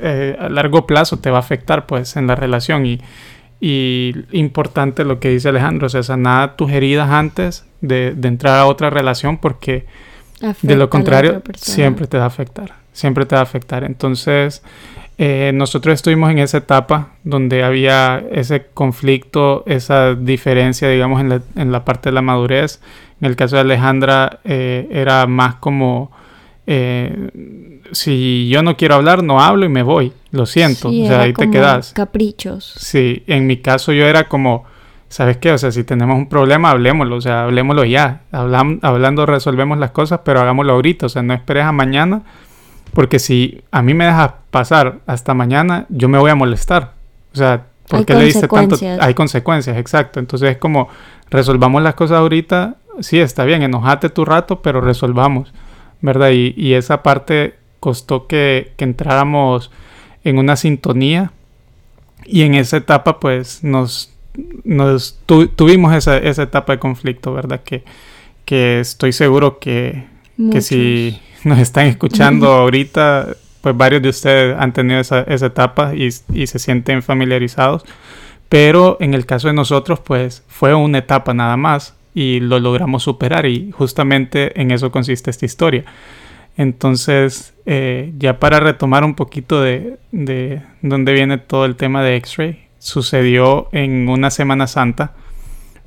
eh, 0.00 0.36
a, 0.40 0.48
largo 0.48 0.86
plazo 0.86 1.18
te 1.18 1.30
va 1.30 1.36
a 1.36 1.40
afectar 1.40 1.86
pues 1.86 2.16
en 2.16 2.26
la 2.26 2.34
relación. 2.34 2.86
Y, 2.86 3.00
y 3.60 4.14
importante 4.32 5.04
lo 5.04 5.20
que 5.20 5.28
dice 5.28 5.50
Alejandro, 5.50 5.86
o 5.86 5.90
sea, 5.90 6.02
sanar 6.02 6.56
tus 6.56 6.70
heridas 6.70 7.10
antes 7.10 7.66
de, 7.82 8.14
de 8.14 8.28
entrar 8.28 8.58
a 8.58 8.66
otra 8.66 8.88
relación 8.88 9.36
porque 9.36 9.86
de 10.62 10.76
lo 10.76 10.88
contrario, 10.88 11.42
siempre 11.56 12.06
te 12.06 12.16
va 12.16 12.24
a 12.24 12.28
afectar. 12.28 12.72
Siempre 12.92 13.26
te 13.26 13.34
va 13.34 13.40
a 13.40 13.44
afectar. 13.44 13.84
Entonces, 13.84 14.62
eh, 15.22 15.52
nosotros 15.52 15.96
estuvimos 15.96 16.30
en 16.30 16.38
esa 16.38 16.56
etapa 16.56 17.10
donde 17.24 17.62
había 17.62 18.24
ese 18.32 18.68
conflicto, 18.72 19.64
esa 19.66 20.14
diferencia, 20.14 20.88
digamos, 20.88 21.20
en 21.20 21.28
la, 21.28 21.42
en 21.56 21.70
la 21.70 21.84
parte 21.84 22.08
de 22.08 22.14
la 22.14 22.22
madurez. 22.22 22.80
En 23.20 23.28
el 23.28 23.36
caso 23.36 23.56
de 23.56 23.60
Alejandra 23.60 24.40
eh, 24.44 24.88
era 24.90 25.26
más 25.26 25.56
como, 25.56 26.10
eh, 26.66 27.28
si 27.92 28.48
yo 28.48 28.62
no 28.62 28.78
quiero 28.78 28.94
hablar, 28.94 29.22
no 29.22 29.42
hablo 29.42 29.66
y 29.66 29.68
me 29.68 29.82
voy, 29.82 30.14
lo 30.30 30.46
siento, 30.46 30.88
o 30.88 31.06
sea, 31.06 31.20
ahí 31.20 31.34
te 31.34 31.50
quedas. 31.50 31.92
Caprichos. 31.92 32.72
Sí, 32.78 33.22
en 33.26 33.46
mi 33.46 33.58
caso 33.58 33.92
yo 33.92 34.06
era 34.06 34.26
como, 34.26 34.64
¿sabes 35.10 35.36
qué? 35.36 35.52
O 35.52 35.58
sea, 35.58 35.70
si 35.70 35.84
tenemos 35.84 36.16
un 36.16 36.30
problema, 36.30 36.70
hablemoslo, 36.70 37.16
o 37.16 37.20
sea, 37.20 37.44
hablemoslo 37.44 37.84
ya. 37.84 38.22
hablando 38.32 39.26
resolvemos 39.26 39.76
las 39.76 39.90
cosas, 39.90 40.20
pero 40.24 40.40
hagámoslo 40.40 40.72
ahorita, 40.72 41.04
o 41.04 41.08
sea, 41.10 41.20
no 41.20 41.34
esperes 41.34 41.64
a 41.64 41.72
mañana 41.72 42.22
porque 42.92 43.18
si 43.18 43.62
a 43.70 43.82
mí 43.82 43.94
me 43.94 44.06
dejas 44.06 44.32
pasar 44.50 44.98
hasta 45.06 45.34
mañana, 45.34 45.86
yo 45.88 46.08
me 46.08 46.18
voy 46.18 46.30
a 46.30 46.34
molestar. 46.34 46.94
O 47.32 47.36
sea, 47.36 47.66
¿por 47.88 48.04
qué 48.04 48.14
le 48.14 48.24
diste 48.24 48.48
tanto? 48.48 48.76
Hay 49.00 49.14
consecuencias, 49.14 49.76
exacto. 49.76 50.18
Entonces 50.18 50.50
es 50.50 50.56
como, 50.58 50.88
resolvamos 51.30 51.82
las 51.82 51.94
cosas 51.94 52.18
ahorita. 52.18 52.76
Sí, 53.00 53.18
está 53.18 53.44
bien, 53.44 53.62
enojate 53.62 54.10
tu 54.10 54.24
rato, 54.24 54.60
pero 54.62 54.80
resolvamos, 54.80 55.52
¿verdad? 56.00 56.30
Y, 56.32 56.74
esa 56.74 57.02
parte 57.02 57.54
costó 57.78 58.26
que, 58.26 58.72
entráramos 58.78 59.70
en 60.24 60.38
una 60.38 60.56
sintonía. 60.56 61.32
Y 62.26 62.42
en 62.42 62.54
esa 62.54 62.76
etapa, 62.76 63.20
pues, 63.20 63.64
nos, 63.64 64.12
nos 64.64 65.18
tuvimos 65.26 65.94
esa, 65.94 66.18
esa, 66.18 66.42
etapa 66.42 66.74
de 66.74 66.78
conflicto, 66.78 67.32
¿verdad? 67.32 67.60
Que, 67.64 67.84
que 68.44 68.80
estoy 68.80 69.12
seguro 69.12 69.58
que, 69.58 70.06
que 70.52 70.60
si 70.60 71.20
nos 71.44 71.58
están 71.58 71.86
escuchando 71.86 72.48
ahorita, 72.48 73.28
pues 73.60 73.76
varios 73.76 74.02
de 74.02 74.08
ustedes 74.08 74.56
han 74.58 74.72
tenido 74.72 75.00
esa, 75.00 75.22
etapa 75.22 75.94
y, 75.94 76.10
se 76.10 76.58
sienten 76.58 77.02
familiarizados. 77.02 77.84
Pero 78.48 78.96
en 79.00 79.14
el 79.14 79.26
caso 79.26 79.48
de 79.48 79.54
nosotros, 79.54 80.00
pues 80.00 80.42
fue 80.48 80.74
una 80.74 80.98
etapa 80.98 81.32
nada 81.34 81.56
más 81.56 81.94
y 82.14 82.40
lo 82.40 82.58
logramos 82.58 83.04
superar 83.04 83.46
y 83.46 83.70
justamente 83.70 84.60
en 84.60 84.72
eso 84.72 84.90
consiste 84.90 85.30
esta 85.30 85.46
historia. 85.46 85.84
Entonces, 86.56 87.54
eh, 87.64 88.12
ya 88.18 88.40
para 88.40 88.58
retomar 88.58 89.04
un 89.04 89.14
poquito 89.14 89.62
de, 89.62 89.98
de 90.10 90.62
dónde 90.82 91.12
viene 91.12 91.38
todo 91.38 91.64
el 91.64 91.76
tema 91.76 92.02
de 92.02 92.16
X-Ray, 92.16 92.66
sucedió 92.80 93.68
en 93.72 94.08
una 94.08 94.30
Semana 94.30 94.66
Santa. 94.66 95.12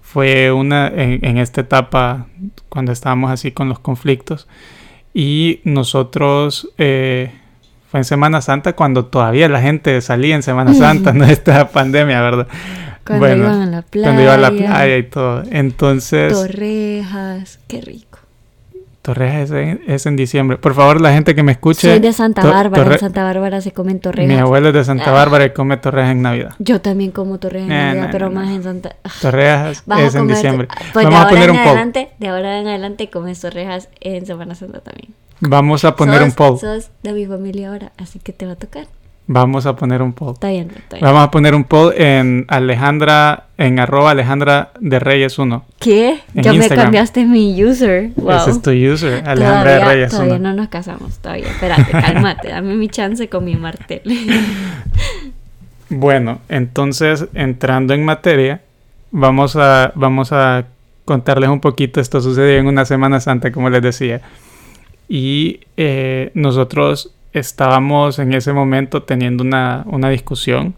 Fue 0.02 0.52
una 0.52 0.88
en, 0.88 1.20
en 1.26 1.38
esta 1.38 1.62
etapa 1.62 2.28
cuando 2.70 2.94
estábamos 2.94 3.30
así 3.30 3.52
con 3.52 3.68
los 3.68 3.80
conflictos. 3.80 4.48
Y 5.14 5.62
nosotros, 5.64 6.70
eh, 6.78 7.32
fue 7.90 8.00
en 8.00 8.06
Semana 8.06 8.42
Santa 8.42 8.74
cuando 8.74 9.06
todavía 9.06 9.48
la 9.48 9.62
gente 9.62 10.02
salía 10.02 10.36
en 10.36 10.44
Semana 10.44 10.74
Santa, 10.76 11.14
no 11.14 11.26
esta 11.26 11.70
pandemia, 11.70 12.22
¿verdad? 12.22 12.48
Cuando 13.06 13.28
iban 13.28 13.62
a 13.62 13.66
la 13.66 13.82
playa. 13.82 14.08
Cuando 14.08 14.22
iban 14.24 14.40
a 14.40 14.50
la 14.50 14.52
playa 14.52 14.98
y 14.98 15.04
todo. 15.04 15.44
Entonces... 15.52 16.34
Torrejas, 16.34 17.60
qué 17.68 17.82
rico. 17.82 18.20
Torrejas 19.04 19.52
es 19.52 20.06
en, 20.06 20.16
diciembre. 20.16 20.58
Por 20.58 20.74
favor, 20.76 21.02
la 21.02 21.12
gente 21.12 21.36
que 21.36 21.44
me 21.44 21.52
escuche. 21.52 21.90
Soy 21.90 22.00
de 22.00 22.14
Santa 22.14 22.46
Bárbara. 22.46 22.94
En 22.94 23.00
Santa 23.00 23.26
Bárbara 23.26 23.60
se 23.60 23.74
comen 23.74 24.00
torrejas. 24.00 24.34
Mi 24.34 24.40
abuelo 24.40 24.70
es 24.70 24.74
de 24.74 24.86
Santa 24.86 25.10
ah. 25.10 25.12
Bárbara 25.12 25.44
y 25.44 25.50
come 25.50 25.76
torrejas 25.76 26.12
en 26.12 26.22
Navidad. 26.22 26.56
Yo 26.60 26.80
también 26.80 27.12
como 27.12 27.38
torrejas 27.38 27.70
en 27.70 27.76
Navidad, 27.76 28.10
pero 28.14 28.32
más 28.32 28.50
en 28.50 28.64
Santa. 28.64 28.96
Ah. 29.04 29.12
Torrejas 29.22 29.84
es 30.00 30.16
en 30.16 30.28
diciembre. 30.28 30.70
Pues 30.94 31.04
Vamos 31.04 31.20
a 31.20 31.28
poner 31.28 31.52
un 31.52 31.58
poll. 31.62 31.94
De 32.18 32.28
ahora 32.30 32.60
en 32.62 32.68
adelante 32.68 33.10
comes 33.10 33.42
torrejas 33.42 33.90
en 34.00 34.26
Semana 34.26 34.56
Santa 34.56 34.80
también. 34.80 35.14
Vamos 35.42 35.84
a 35.84 35.98
poner 35.98 36.24
un 36.24 36.32
poll. 36.32 36.58
Sos 36.58 36.90
de 37.04 37.12
mi 37.12 37.26
familia 37.26 37.72
ahora, 37.72 37.92
así 37.98 38.20
que 38.20 38.32
te 38.32 38.46
va 38.46 38.54
a 38.54 38.56
tocar. 38.56 38.88
Vamos 39.26 39.66
a 39.66 39.76
poner 39.78 40.02
un 40.02 40.12
poll. 40.12 40.34
Está 40.34 40.50
bien, 40.50 40.70
está 40.76 40.98
bien. 40.98 41.06
Vamos 41.06 41.24
a 41.24 41.32
poner 41.32 41.56
un 41.56 41.64
poll 41.64 41.94
en 41.96 42.46
Alejandra, 42.50 43.46
en 43.58 43.80
arroba 43.80 44.12
Alejandra 44.12 44.72
de 44.82 45.00
Reyes 45.00 45.40
1. 45.40 45.64
¿Qué? 45.80 46.20
ya 46.34 46.52
me 46.52 46.68
cambiaste 46.68 47.26
mi 47.26 47.64
user. 47.64 48.12
Wow. 48.18 48.32
Ese 48.32 48.52
es 48.52 48.62
tu 48.62 48.72
user, 48.72 49.24
Alejandra 49.26 49.72
de 49.72 49.86
Reyes 49.86 50.12
todavía 50.12 50.40
no 50.40 50.54
nos 50.54 50.68
casamos, 50.68 51.20
todavía. 51.20 51.48
Espérate, 51.48 51.92
cálmate, 51.92 52.50
dame 52.50 52.76
mi 52.76 52.90
chance 52.90 53.30
con 53.30 53.46
mi 53.46 53.56
martel. 53.56 54.02
bueno, 55.90 56.40
entonces, 56.50 57.26
entrando 57.34 57.94
en 57.94 58.04
materia, 58.04 58.62
vamos 59.12 59.56
a, 59.56 59.94
vamos 59.96 60.34
a 60.34 60.66
contarles 61.06 61.50
un 61.50 61.62
poquito. 61.62 62.02
Esto 62.02 62.20
sucedió 62.20 62.58
en 62.58 62.68
una 62.68 62.84
Semana 62.84 63.22
Santa, 63.22 63.54
como 63.54 63.70
les 63.70 63.82
decía. 63.82 64.22
Y 65.08 65.62
eh, 65.78 66.32
nosotros 66.34 67.14
estábamos 67.34 68.20
en 68.20 68.34
ese 68.34 68.54
momento 68.54 69.04
teniendo 69.04 69.44
una, 69.44 70.10
discusión. 70.10 70.76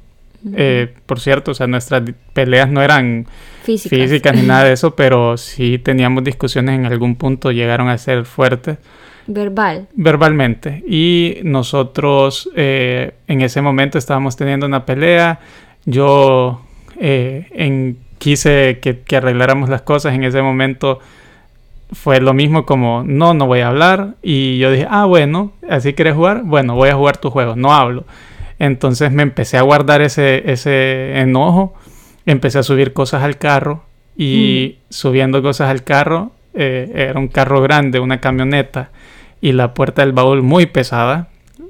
Eh, 0.54 0.94
por 1.06 1.20
cierto, 1.20 1.52
o 1.52 1.54
sea, 1.54 1.68
nuestras 1.68 2.04
peleas 2.34 2.70
no 2.70 2.82
eran 2.82 3.26
físicas. 3.64 4.36
ni 4.36 4.42
nada 4.48 4.64
de 4.64 4.74
eso, 4.74 4.96
pero 4.96 5.38
sí 5.38 5.80
teníamos 5.80 6.24
discusiones 6.24 6.80
en 6.80 6.86
algún 6.86 7.16
punto, 7.16 7.52
llegaron 7.52 7.90
a 7.90 7.98
ser 7.98 8.26
fuertes. 8.26 8.78
Verbal. 9.28 9.88
Verbalmente. 9.96 10.84
Y 10.88 11.40
nosotros 11.44 12.50
eh, 12.56 13.14
en 13.28 13.42
ese 13.42 13.62
momento 13.62 13.98
estábamos 13.98 14.36
teniendo 14.36 14.66
una 14.66 14.86
pelea. 14.86 15.40
Yo 15.86 16.62
eh, 17.00 17.48
en, 17.52 17.98
quise 18.20 18.80
que, 18.82 19.00
que, 19.00 19.16
arregláramos 19.18 19.70
las 19.70 19.82
cosas. 19.82 20.14
En 20.14 20.24
ese 20.24 20.42
momento 20.42 21.00
fue 21.92 22.20
lo 22.20 22.34
mismo 22.34 22.66
como, 22.66 23.04
no, 23.06 23.34
no 23.34 23.48
voy 23.48 23.62
a 23.62 23.68
hablar. 23.68 24.16
Y 24.22 24.58
yo 24.58 24.72
dije, 24.72 24.88
ah, 24.90 25.06
bueno, 25.06 25.54
así 25.70 25.94
quieres 25.94 26.16
jugar, 26.16 26.44
bueno, 26.44 26.76
voy 26.76 26.90
a 26.90 26.96
jugar 26.96 27.18
tu 27.18 27.30
juego, 27.30 27.56
no 27.56 27.74
hablo. 27.74 28.06
Entonces 28.60 29.12
me 29.12 29.24
empecé 29.24 29.58
a 29.58 29.62
guardar 29.62 30.02
ese, 30.02 30.52
ese 30.52 31.20
enojo, 31.20 31.74
empecé 32.26 32.60
a 32.60 32.64
subir 32.64 32.94
cosas 32.94 33.24
al 33.24 33.38
carro 33.38 33.84
y 34.16 34.78
mm. 34.78 34.94
subiendo 34.94 35.42
cosas 35.42 35.70
al 35.70 35.84
carro, 35.84 36.32
eh, 36.54 36.92
era 36.96 37.20
un 37.20 37.28
carro 37.28 37.62
grande, 37.62 38.00
una 38.00 38.22
camioneta 38.22 38.90
y 39.42 39.52
la 39.52 39.74
puerta 39.74 40.02
del 40.02 40.14
baúl 40.14 40.42
muy 40.42 40.66
pesada 40.66 41.28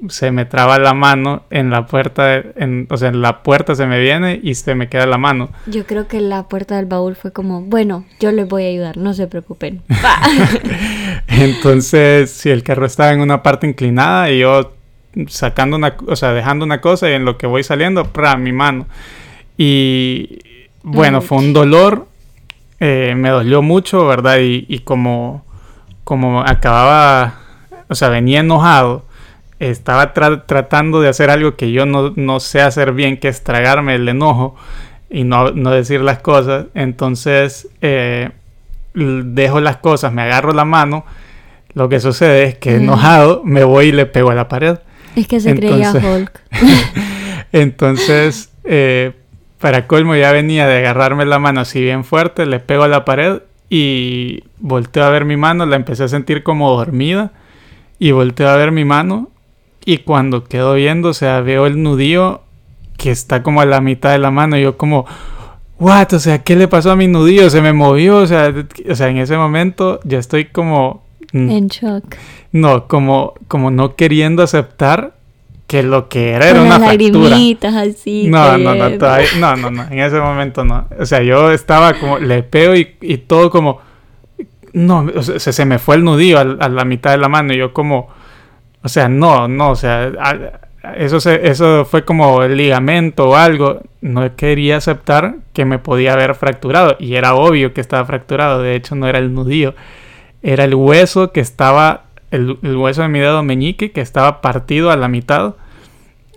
se 0.08 0.30
me 0.30 0.44
traba 0.44 0.78
la 0.78 0.94
mano 0.94 1.44
en 1.50 1.70
la 1.70 1.86
puerta, 1.86 2.36
en, 2.36 2.86
o 2.90 2.96
sea, 2.96 3.08
en 3.08 3.22
la 3.22 3.42
puerta 3.42 3.74
se 3.74 3.86
me 3.86 4.00
viene 4.00 4.40
y 4.42 4.54
se 4.54 4.74
me 4.74 4.88
queda 4.88 5.06
la 5.06 5.18
mano. 5.18 5.50
Yo 5.66 5.86
creo 5.86 6.08
que 6.08 6.20
la 6.20 6.44
puerta 6.44 6.76
del 6.76 6.86
baúl 6.86 7.16
fue 7.16 7.32
como, 7.32 7.62
bueno, 7.62 8.04
yo 8.20 8.32
les 8.32 8.48
voy 8.48 8.64
a 8.64 8.68
ayudar, 8.68 8.96
no 8.96 9.14
se 9.14 9.26
preocupen. 9.26 9.82
Entonces, 11.28 12.30
si 12.30 12.50
el 12.50 12.62
carro 12.62 12.86
estaba 12.86 13.12
en 13.12 13.20
una 13.20 13.42
parte 13.42 13.66
inclinada 13.66 14.30
y 14.30 14.40
yo 14.40 14.72
sacando 15.28 15.76
una, 15.76 15.96
o 16.06 16.16
sea, 16.16 16.32
dejando 16.32 16.64
una 16.64 16.80
cosa 16.80 17.08
y 17.08 17.14
en 17.14 17.24
lo 17.24 17.38
que 17.38 17.46
voy 17.46 17.62
saliendo, 17.62 18.04
pra, 18.04 18.36
mi 18.36 18.52
mano. 18.52 18.86
Y 19.56 20.40
bueno, 20.82 21.22
fue 21.22 21.38
un 21.38 21.52
dolor, 21.52 22.06
eh, 22.80 23.14
me 23.16 23.30
dolió 23.30 23.62
mucho, 23.62 24.06
¿verdad? 24.06 24.38
Y, 24.38 24.66
y 24.68 24.80
como, 24.80 25.44
como 26.04 26.42
acababa, 26.42 27.40
o 27.88 27.94
sea, 27.94 28.08
venía 28.08 28.40
enojado 28.40 29.05
estaba 29.58 30.12
tratando 30.12 31.00
de 31.00 31.08
hacer 31.08 31.30
algo 31.30 31.56
que 31.56 31.72
yo 31.72 31.86
no, 31.86 32.40
sé 32.40 32.60
hacer 32.60 32.92
bien, 32.92 33.16
que 33.16 33.28
es 33.28 33.42
tragarme 33.42 33.94
el 33.94 34.08
enojo 34.08 34.54
y 35.10 35.24
no, 35.24 35.50
decir 35.52 36.00
las 36.00 36.18
cosas. 36.18 36.66
Entonces 36.74 37.68
eh, 37.80 38.30
dejo 38.94 39.60
las 39.60 39.78
cosas, 39.78 40.12
me 40.12 40.22
agarro 40.22 40.52
la 40.52 40.64
mano. 40.64 41.04
Lo 41.74 41.88
que 41.88 42.00
sucede 42.00 42.44
es 42.44 42.54
que 42.56 42.76
enojado 42.76 43.42
me 43.44 43.64
voy 43.64 43.86
y 43.86 43.92
le 43.92 44.06
pego 44.06 44.30
a 44.30 44.34
la 44.34 44.48
pared. 44.48 44.78
Es 45.14 45.26
que 45.26 45.40
se 45.40 45.54
creía 45.54 45.92
Hulk. 45.92 46.40
entonces, 47.52 48.50
eh, 48.64 49.12
para 49.58 49.86
colmo 49.86 50.14
ya 50.14 50.32
venía 50.32 50.66
de 50.66 50.78
agarrarme 50.78 51.24
la 51.24 51.38
mano 51.38 51.62
así 51.62 51.80
bien 51.80 52.04
fuerte, 52.04 52.44
le 52.46 52.60
pego 52.60 52.84
a 52.84 52.88
la 52.88 53.04
pared 53.04 53.40
y 53.70 54.44
volteo 54.58 55.04
a 55.04 55.10
ver 55.10 55.24
mi 55.24 55.36
mano, 55.36 55.66
la 55.66 55.76
empecé 55.76 56.04
a 56.04 56.08
sentir 56.08 56.42
como 56.42 56.70
dormida 56.70 57.32
y 57.98 58.10
volteo 58.10 58.48
a 58.48 58.56
ver 58.56 58.72
mi 58.72 58.84
mano 58.84 59.30
y 59.86 59.98
cuando 59.98 60.44
quedo 60.44 60.74
viendo, 60.74 61.10
o 61.10 61.14
sea, 61.14 61.40
veo 61.40 61.64
el 61.64 61.80
nudillo 61.80 62.42
que 62.98 63.12
está 63.12 63.44
como 63.44 63.60
a 63.60 63.66
la 63.66 63.80
mitad 63.80 64.10
de 64.10 64.18
la 64.18 64.32
mano. 64.32 64.58
Y 64.58 64.62
yo 64.62 64.76
como, 64.76 65.06
what? 65.78 66.12
O 66.12 66.18
sea, 66.18 66.42
¿qué 66.42 66.56
le 66.56 66.66
pasó 66.66 66.90
a 66.90 66.96
mi 66.96 67.06
nudillo? 67.06 67.48
Se 67.50 67.62
me 67.62 67.72
movió. 67.72 68.16
O 68.16 68.26
sea, 68.26 68.52
o 68.90 68.94
sea 68.96 69.08
en 69.08 69.18
ese 69.18 69.36
momento 69.36 70.00
ya 70.02 70.18
estoy 70.18 70.46
como... 70.46 71.04
Mm, 71.32 71.50
en 71.50 71.68
shock. 71.68 72.16
No, 72.50 72.88
como, 72.88 73.34
como 73.46 73.70
no 73.70 73.94
queriendo 73.94 74.42
aceptar 74.42 75.14
que 75.68 75.84
lo 75.84 76.08
que 76.08 76.30
era 76.30 76.48
era 76.48 76.62
una 76.62 76.78
fractura. 76.80 77.36
así. 77.80 78.26
No, 78.28 78.58
no, 78.58 78.74
no, 78.74 78.98
todavía, 78.98 79.28
no, 79.38 79.56
no, 79.56 79.70
no, 79.70 79.84
en 79.84 80.00
ese 80.00 80.18
momento 80.18 80.64
no. 80.64 80.88
O 80.98 81.06
sea, 81.06 81.22
yo 81.22 81.52
estaba 81.52 81.94
como, 81.94 82.18
le 82.18 82.42
pego 82.42 82.74
y, 82.74 82.96
y 83.00 83.18
todo 83.18 83.50
como, 83.50 83.80
no, 84.72 85.06
o 85.14 85.22
sea, 85.22 85.52
se, 85.52 85.64
me 85.64 85.78
fue 85.78 85.96
el 85.96 86.04
nudillo 86.04 86.38
a, 86.38 86.42
a, 86.42 86.68
la 86.68 86.84
mitad 86.84 87.12
de 87.12 87.18
la 87.18 87.28
mano 87.28 87.52
y 87.52 87.58
yo 87.58 87.72
como, 87.72 88.08
o 88.82 88.88
sea, 88.88 89.08
no, 89.08 89.48
no, 89.48 89.70
o 89.70 89.76
sea, 89.76 90.12
eso, 90.94 91.16
eso 91.30 91.84
fue 91.84 92.04
como 92.04 92.42
el 92.42 92.56
ligamento 92.56 93.30
o 93.30 93.36
algo. 93.36 93.80
No 94.00 94.36
quería 94.36 94.76
aceptar 94.76 95.36
que 95.52 95.64
me 95.64 95.78
podía 95.78 96.12
haber 96.12 96.34
fracturado. 96.34 96.96
Y 96.98 97.14
era 97.14 97.34
obvio 97.34 97.74
que 97.74 97.80
estaba 97.80 98.04
fracturado. 98.04 98.62
De 98.62 98.76
hecho, 98.76 98.94
no 98.94 99.08
era 99.08 99.18
el 99.18 99.34
nudillo. 99.34 99.74
era 100.42 100.64
el 100.64 100.74
hueso 100.74 101.32
que 101.32 101.40
estaba, 101.40 102.04
el, 102.30 102.58
hueso 102.62 103.02
de 103.02 103.08
mi 103.08 103.18
dedo 103.18 103.42
meñique 103.42 103.90
que 103.90 104.00
estaba 104.00 104.40
partido 104.40 104.90
a 104.90 104.96
la 104.96 105.08
mitad. 105.08 105.54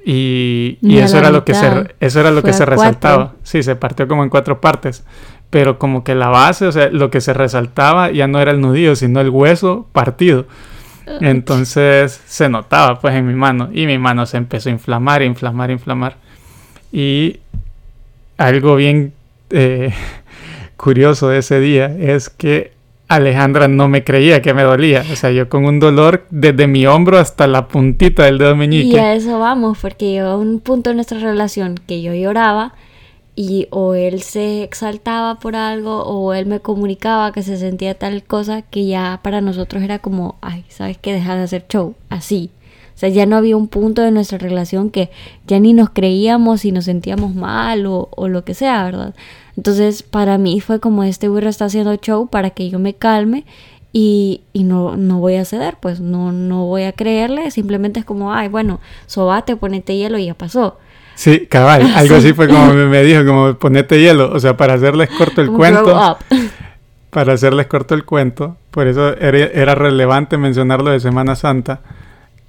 Y, 0.03 0.79
eso, 0.81 1.17
era 1.17 1.29
lo 1.29 1.45
que 1.45 1.53
se, 1.53 1.93
eso 1.99 2.19
era 2.19 2.31
lo 2.31 2.41
que 2.41 2.53
se 2.53 2.65
resaltaba. 2.65 3.33
Sí, 3.43 3.61
se 3.61 3.75
partió 3.75 4.07
como 4.07 4.23
en 4.23 4.29
cuatro 4.29 4.61
partes. 4.61 5.05
Pero 5.51 5.77
como 5.77 6.03
que 6.03 6.15
la 6.15 6.29
base, 6.29 6.65
o 6.65 6.71
sea, 6.71 6.89
lo 6.89 7.11
que 7.11 7.21
se 7.21 7.33
resaltaba 7.33 8.11
ya 8.11 8.27
no 8.27 8.39
era 8.39 8.51
el 8.51 8.61
nudillo, 8.61 8.95
sino 8.95 9.19
el 9.19 9.29
hueso 9.29 9.87
partido. 9.91 10.45
Entonces 11.21 12.21
se 12.25 12.49
notaba 12.49 12.99
pues 12.99 13.15
en 13.15 13.27
mi 13.27 13.33
mano 13.33 13.69
y 13.73 13.85
mi 13.85 13.97
mano 13.97 14.25
se 14.25 14.37
empezó 14.37 14.69
a 14.69 14.71
inflamar, 14.71 15.21
inflamar, 15.23 15.71
inflamar. 15.71 16.17
Y 16.91 17.39
algo 18.37 18.75
bien 18.75 19.13
eh, 19.49 19.93
curioso 20.77 21.29
de 21.29 21.39
ese 21.39 21.59
día 21.59 21.85
es 21.99 22.29
que 22.29 22.73
Alejandra 23.07 23.67
no 23.67 23.89
me 23.89 24.03
creía 24.03 24.41
que 24.41 24.53
me 24.53 24.61
dolía. 24.61 25.03
O 25.11 25.15
sea, 25.15 25.31
yo 25.31 25.49
con 25.49 25.65
un 25.65 25.79
dolor 25.79 26.25
desde 26.29 26.67
mi 26.67 26.85
hombro 26.85 27.17
hasta 27.17 27.47
la 27.47 27.67
puntita 27.67 28.25
del 28.25 28.37
dedo 28.37 28.55
meñique. 28.55 28.95
Y 28.95 28.99
a 28.99 29.15
eso 29.15 29.39
vamos, 29.39 29.79
porque 29.81 30.11
llegó 30.11 30.37
un 30.37 30.59
punto 30.59 30.91
en 30.91 30.97
nuestra 30.97 31.19
relación 31.19 31.75
que 31.87 32.03
yo 32.03 32.13
lloraba 32.13 32.73
y 33.39 33.69
o 33.69 33.93
él 33.93 34.21
se 34.21 34.63
exaltaba 34.63 35.35
por 35.39 35.55
algo 35.55 36.03
o 36.03 36.33
él 36.33 36.45
me 36.45 36.59
comunicaba 36.59 37.31
que 37.31 37.41
se 37.41 37.55
sentía 37.55 37.93
tal 37.95 38.21
cosa 38.21 38.63
que 38.63 38.85
ya 38.85 39.21
para 39.23 39.39
nosotros 39.39 39.81
era 39.81 39.99
como, 39.99 40.35
ay, 40.41 40.65
¿sabes 40.67 40.97
qué? 40.97 41.13
Deja 41.13 41.37
de 41.37 41.43
hacer 41.43 41.65
show, 41.69 41.95
así. 42.09 42.51
O 42.93 42.99
sea, 42.99 43.07
ya 43.07 43.25
no 43.25 43.37
había 43.37 43.55
un 43.55 43.69
punto 43.69 44.01
de 44.01 44.11
nuestra 44.11 44.39
relación 44.39 44.89
que 44.89 45.09
ya 45.47 45.57
ni 45.61 45.71
nos 45.71 45.91
creíamos 45.91 46.65
y 46.65 46.73
nos 46.73 46.83
sentíamos 46.83 47.33
mal 47.33 47.85
o, 47.85 48.09
lo 48.27 48.43
que 48.43 48.53
sea, 48.53 48.83
¿verdad? 48.83 49.15
Entonces 49.55 50.03
para 50.03 50.37
mí 50.37 50.59
fue 50.59 50.81
como 50.81 51.05
este 51.05 51.29
burro 51.29 51.47
está 51.47 51.63
haciendo 51.63 51.95
show 51.95 52.27
para 52.27 52.49
que 52.49 52.69
yo 52.69 52.77
me 52.77 52.93
calme 52.93 53.45
y, 53.93 54.41
y, 54.51 54.65
no, 54.65 54.97
no 54.97 55.19
voy 55.19 55.35
a 55.35 55.45
ceder, 55.45 55.77
pues 55.79 56.01
no, 56.01 56.33
no 56.33 56.65
voy 56.65 56.83
a 56.83 56.91
creerle, 56.91 57.51
simplemente 57.51 58.01
es 58.01 58.05
como, 58.05 58.33
ay, 58.33 58.49
bueno, 58.49 58.81
sobate, 59.07 59.55
ponete 59.55 59.95
hielo 59.95 60.17
y 60.17 60.25
ya 60.25 60.33
pasó. 60.33 60.77
Sí, 61.19 61.47
cabal, 61.47 61.81
algo 61.97 62.15
así 62.15 62.31
fue 62.31 62.47
como 62.47 62.73
me 62.73 63.03
dijo, 63.03 63.25
como 63.25 63.53
ponete 63.55 63.99
hielo, 63.99 64.31
o 64.31 64.39
sea, 64.39 64.55
para 64.55 64.75
hacerles 64.75 65.09
corto 65.09 65.41
el 65.41 65.51
cuento. 65.51 66.17
Para 67.09 67.33
hacerles 67.33 67.65
corto 67.65 67.95
el 67.95 68.05
cuento, 68.05 68.55
por 68.69 68.87
eso 68.87 69.17
era, 69.17 69.73
relevante 69.73 70.37
mencionarlo 70.37 70.91
de 70.91 70.99
Semana 70.99 71.35
Santa, 71.35 71.81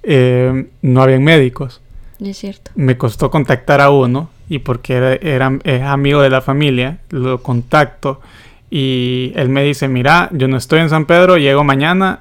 eh, 0.03 0.67
no 0.83 1.01
habían 1.01 1.23
médicos. 1.23 1.81
Es 2.23 2.37
cierto. 2.37 2.69
Me 2.75 2.95
costó 2.95 3.31
contactar 3.31 3.81
a 3.81 3.89
uno 3.89 4.29
y 4.47 4.59
porque 4.59 4.93
era, 4.93 5.15
era, 5.15 5.59
es 5.63 5.81
amigo 5.81 6.21
de 6.21 6.29
la 6.29 6.41
familia, 6.41 6.99
lo 7.09 7.41
contacto 7.41 8.21
y 8.69 9.33
él 9.35 9.49
me 9.49 9.63
dice, 9.63 9.87
mira, 9.87 10.29
yo 10.31 10.47
no 10.47 10.57
estoy 10.57 10.79
en 10.79 10.89
San 10.89 11.07
Pedro, 11.07 11.37
llego 11.37 11.63
mañana, 11.63 12.19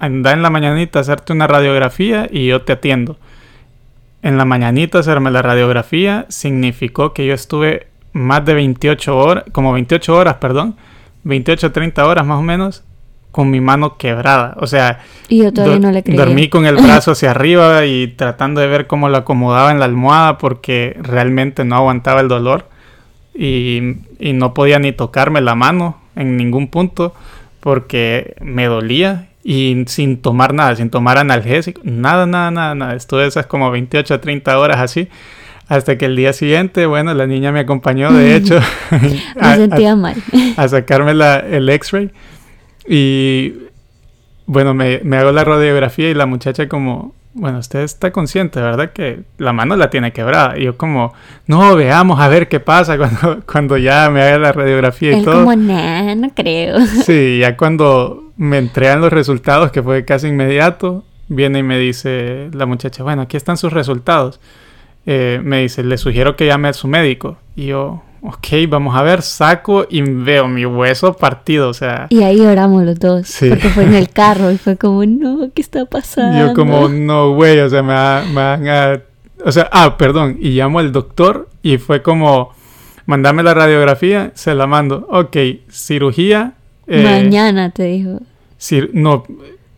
anda 0.00 0.32
en 0.32 0.42
la 0.42 0.50
mañanita 0.50 0.98
a 0.98 1.02
hacerte 1.02 1.32
una 1.32 1.46
radiografía 1.46 2.28
y 2.30 2.48
yo 2.48 2.62
te 2.62 2.72
atiendo 2.72 3.16
en 4.22 4.36
la 4.36 4.44
mañanita 4.44 4.98
hacerme 4.98 5.30
la 5.30 5.42
radiografía 5.42 6.26
significó 6.28 7.12
que 7.12 7.26
yo 7.26 7.34
estuve 7.34 7.88
más 8.12 8.44
de 8.44 8.54
28 8.54 9.16
horas, 9.16 9.44
como 9.52 9.72
28 9.72 10.16
horas, 10.16 10.34
perdón, 10.36 10.76
28 11.24 11.72
30 11.72 12.06
horas 12.06 12.26
más 12.26 12.38
o 12.38 12.42
menos, 12.42 12.84
con 13.30 13.50
mi 13.50 13.60
mano 13.60 13.96
quebrada. 13.96 14.56
O 14.58 14.66
sea, 14.66 15.00
y 15.28 15.38
yo 15.38 15.52
todavía 15.52 15.78
no 15.78 15.92
le 15.92 16.02
dormí 16.02 16.48
con 16.48 16.66
el 16.66 16.76
brazo 16.82 17.12
hacia 17.12 17.30
arriba 17.30 17.86
y 17.86 18.08
tratando 18.08 18.60
de 18.60 18.66
ver 18.66 18.86
cómo 18.86 19.08
lo 19.08 19.18
acomodaba 19.18 19.70
en 19.70 19.78
la 19.78 19.86
almohada 19.86 20.38
porque 20.38 20.96
realmente 21.00 21.64
no 21.64 21.76
aguantaba 21.76 22.20
el 22.20 22.28
dolor 22.28 22.68
y, 23.34 23.96
y 24.18 24.32
no 24.32 24.52
podía 24.52 24.78
ni 24.78 24.92
tocarme 24.92 25.40
la 25.40 25.54
mano 25.54 25.98
en 26.16 26.36
ningún 26.36 26.68
punto 26.68 27.14
porque 27.60 28.34
me 28.40 28.66
dolía 28.66 29.29
y 29.42 29.84
sin 29.86 30.20
tomar 30.20 30.52
nada, 30.52 30.76
sin 30.76 30.90
tomar 30.90 31.18
analgésico, 31.18 31.80
nada, 31.84 32.26
nada, 32.26 32.50
nada, 32.50 32.74
nada. 32.74 32.94
Estuve 32.94 33.26
esas 33.26 33.46
como 33.46 33.70
28 33.70 34.14
a 34.14 34.20
30 34.20 34.58
horas 34.58 34.78
así. 34.78 35.08
Hasta 35.68 35.96
que 35.96 36.06
el 36.06 36.16
día 36.16 36.32
siguiente, 36.32 36.84
bueno, 36.86 37.14
la 37.14 37.28
niña 37.28 37.52
me 37.52 37.60
acompañó, 37.60 38.12
de 38.12 38.34
hecho, 38.36 38.58
me 38.90 39.54
sentía 39.56 39.94
mal. 39.94 40.16
a 40.56 40.68
sacarme 40.68 41.14
la, 41.14 41.38
el 41.38 41.68
x-ray. 41.68 42.10
Y 42.88 43.54
bueno, 44.46 44.74
me, 44.74 45.00
me 45.04 45.16
hago 45.16 45.30
la 45.30 45.44
radiografía 45.44 46.10
y 46.10 46.14
la 46.14 46.26
muchacha 46.26 46.68
como, 46.68 47.14
bueno, 47.34 47.60
usted 47.60 47.80
está 47.80 48.10
consciente, 48.10 48.60
¿verdad? 48.60 48.90
Que 48.92 49.20
la 49.38 49.52
mano 49.52 49.76
la 49.76 49.90
tiene 49.90 50.12
quebrada. 50.12 50.58
Y 50.58 50.64
yo 50.64 50.76
como, 50.76 51.14
no, 51.46 51.76
veamos 51.76 52.18
a 52.18 52.26
ver 52.26 52.48
qué 52.48 52.58
pasa 52.58 52.98
cuando, 52.98 53.42
cuando 53.46 53.76
ya 53.76 54.10
me 54.10 54.22
haga 54.22 54.38
la 54.38 54.52
radiografía 54.52 55.12
y 55.12 55.18
Él 55.20 55.24
todo. 55.24 55.44
como, 55.44 55.54
nah, 55.54 56.16
no 56.16 56.30
creo. 56.34 56.80
Sí, 56.80 57.38
ya 57.40 57.56
cuando 57.56 58.29
me 58.40 58.56
entregan 58.56 59.02
los 59.02 59.12
resultados, 59.12 59.70
que 59.70 59.82
fue 59.82 60.06
casi 60.06 60.28
inmediato, 60.28 61.04
viene 61.28 61.58
y 61.58 61.62
me 61.62 61.78
dice 61.78 62.48
la 62.54 62.64
muchacha, 62.64 63.02
bueno, 63.02 63.20
aquí 63.20 63.36
están 63.36 63.58
sus 63.58 63.70
resultados. 63.70 64.40
Eh, 65.04 65.42
me 65.44 65.60
dice, 65.60 65.84
le 65.84 65.98
sugiero 65.98 66.36
que 66.36 66.46
llame 66.46 66.68
a 66.68 66.72
su 66.72 66.88
médico. 66.88 67.36
Y 67.54 67.66
yo, 67.66 68.02
ok, 68.22 68.46
vamos 68.66 68.96
a 68.96 69.02
ver, 69.02 69.20
saco 69.20 69.84
y 69.90 70.00
veo 70.00 70.48
mi 70.48 70.64
hueso 70.64 71.12
partido, 71.12 71.68
o 71.68 71.74
sea... 71.74 72.06
Y 72.08 72.22
ahí 72.22 72.40
oramos 72.40 72.82
los 72.82 72.98
dos, 72.98 73.26
sí. 73.26 73.50
porque 73.50 73.68
fue 73.68 73.84
en 73.84 73.92
el 73.92 74.08
carro 74.12 74.50
y 74.50 74.56
fue 74.56 74.78
como, 74.78 75.04
no, 75.04 75.50
¿qué 75.54 75.60
está 75.60 75.84
pasando? 75.84 76.38
Yo 76.48 76.54
como, 76.54 76.88
no, 76.88 77.34
güey, 77.34 77.60
o 77.60 77.68
sea, 77.68 77.82
me, 77.82 77.92
van 77.92 78.68
a... 78.68 79.02
O 79.44 79.52
sea, 79.52 79.68
ah, 79.70 79.98
perdón, 79.98 80.38
y 80.40 80.52
llamo 80.52 80.78
al 80.78 80.92
doctor 80.92 81.50
y 81.60 81.76
fue 81.76 82.00
como, 82.00 82.54
mandame 83.04 83.42
la 83.42 83.52
radiografía, 83.52 84.32
se 84.34 84.54
la 84.54 84.66
mando, 84.66 85.06
ok, 85.10 85.36
cirugía... 85.70 86.54
Eh, 86.86 87.04
Mañana 87.04 87.70
te 87.70 87.84
dijo 87.84 88.20
no, 88.92 89.24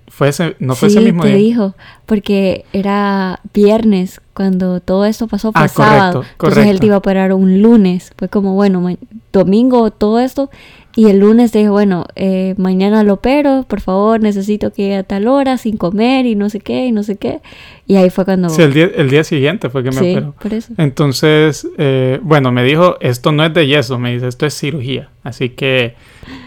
fue 0.08 0.28
ese, 0.28 0.56
no 0.58 0.74
fue 0.74 0.88
ese 0.88 1.00
mismo 1.00 1.22
te 1.22 1.28
día. 1.28 1.38
dijo, 1.38 1.74
porque 2.04 2.66
era 2.72 3.40
viernes 3.54 4.20
cuando 4.34 4.80
todo 4.80 5.06
esto 5.06 5.26
pasó, 5.26 5.52
fue 5.52 5.62
ah, 5.62 5.68
sábado. 5.68 6.24
Entonces 6.32 6.66
él 6.66 6.80
te 6.80 6.86
iba 6.86 6.96
a 6.96 6.98
operar 6.98 7.32
un 7.32 7.62
lunes. 7.62 8.12
Fue 8.16 8.28
como, 8.28 8.54
bueno, 8.54 8.94
domingo 9.32 9.90
todo 9.90 10.20
esto. 10.20 10.50
Y 10.94 11.08
el 11.08 11.20
lunes 11.20 11.52
te 11.52 11.60
dijo, 11.60 11.72
bueno, 11.72 12.04
eh, 12.16 12.54
mañana 12.58 13.02
lo 13.02 13.14
opero, 13.14 13.64
por 13.66 13.80
favor, 13.80 14.20
necesito 14.20 14.72
que 14.72 14.82
llegue 14.82 14.96
a 14.96 15.02
tal 15.02 15.26
hora 15.26 15.56
sin 15.56 15.78
comer 15.78 16.26
y 16.26 16.34
no 16.34 16.50
sé 16.50 16.60
qué, 16.60 16.86
y 16.86 16.92
no 16.92 17.02
sé 17.02 17.16
qué. 17.16 17.40
Y 17.86 17.96
ahí 17.96 18.10
fue 18.10 18.26
cuando... 18.26 18.50
Sí, 18.50 18.60
el 18.60 18.74
día, 18.74 18.90
el 18.94 19.08
día 19.08 19.24
siguiente 19.24 19.70
fue 19.70 19.82
que 19.82 19.90
me 19.90 19.96
sí, 19.96 20.12
operó. 20.12 20.34
por 20.40 20.52
eso. 20.52 20.72
Entonces, 20.76 21.66
eh, 21.78 22.20
bueno, 22.22 22.52
me 22.52 22.62
dijo, 22.62 22.98
esto 23.00 23.32
no 23.32 23.42
es 23.44 23.54
de 23.54 23.66
yeso, 23.66 23.98
me 23.98 24.12
dice, 24.12 24.28
esto 24.28 24.44
es 24.44 24.54
cirugía. 24.54 25.08
Así 25.24 25.50
que 25.50 25.94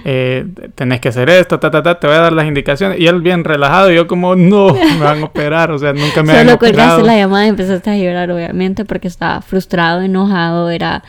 eh, 0.04 0.46
tenés 0.76 1.00
que 1.00 1.10
hacer 1.10 1.28
esto, 1.30 1.60
ta, 1.60 1.72
ta, 1.72 1.82
ta, 1.82 2.00
te 2.00 2.06
voy 2.06 2.16
a 2.16 2.20
dar 2.20 2.34
las 2.34 2.48
indicaciones. 2.48 3.00
Y 3.00 3.08
él 3.08 3.22
bien 3.22 3.44
relajado, 3.44 3.92
y 3.92 3.96
yo 3.96 4.06
como, 4.06 4.36
no, 4.36 4.74
me 4.74 5.00
van 5.00 5.24
a 5.24 5.26
operar, 5.26 5.72
o 5.72 5.80
sea, 5.80 5.92
nunca 5.92 6.22
me 6.22 6.34
han 6.34 6.50
operado. 6.50 6.58
Solo 6.58 6.60
colgaste 6.60 7.04
la 7.04 7.18
llamada 7.18 7.46
y 7.48 7.50
empezaste 7.50 7.90
a 7.90 7.98
llorar, 7.98 8.30
obviamente, 8.30 8.86
porque 8.86 9.08
estaba 9.08 9.42
frustrado, 9.42 10.02
enojado, 10.02 10.70
era 10.70 11.04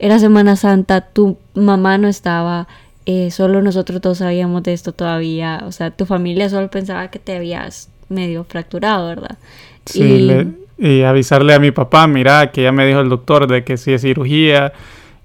era 0.00 0.18
Semana 0.18 0.56
Santa, 0.56 1.02
tu 1.02 1.36
mamá 1.54 1.98
no 1.98 2.08
estaba, 2.08 2.66
eh, 3.04 3.30
solo 3.30 3.60
nosotros 3.60 4.00
dos 4.00 4.18
sabíamos 4.18 4.62
de 4.62 4.72
esto 4.72 4.92
todavía, 4.92 5.62
o 5.66 5.72
sea, 5.72 5.90
tu 5.90 6.06
familia 6.06 6.48
solo 6.48 6.70
pensaba 6.70 7.08
que 7.10 7.18
te 7.18 7.36
habías 7.36 7.90
medio 8.08 8.44
fracturado, 8.44 9.08
¿verdad? 9.08 9.38
Sí, 9.84 10.32
y, 10.78 11.02
avisarle 11.02 11.52
a 11.52 11.58
mi 11.58 11.70
papá, 11.70 12.06
mira, 12.06 12.50
que 12.50 12.62
ya 12.62 12.72
me 12.72 12.86
dijo 12.86 13.00
el 13.00 13.10
doctor 13.10 13.46
de 13.46 13.62
que 13.62 13.76
sí 13.76 13.92
es 13.92 14.00
cirugía, 14.00 14.72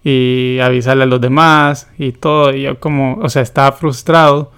y 0.04 0.60
avisarle 0.62 1.04
a 1.04 1.08
los 1.08 1.22
demás 1.22 1.88
y 1.98 2.12
todo, 2.12 2.54
y 2.54 2.64
yo 2.64 2.80
como, 2.80 3.16
o 3.22 3.30
sea, 3.30 3.42
estaba 3.42 3.72
frustrado 3.72 4.52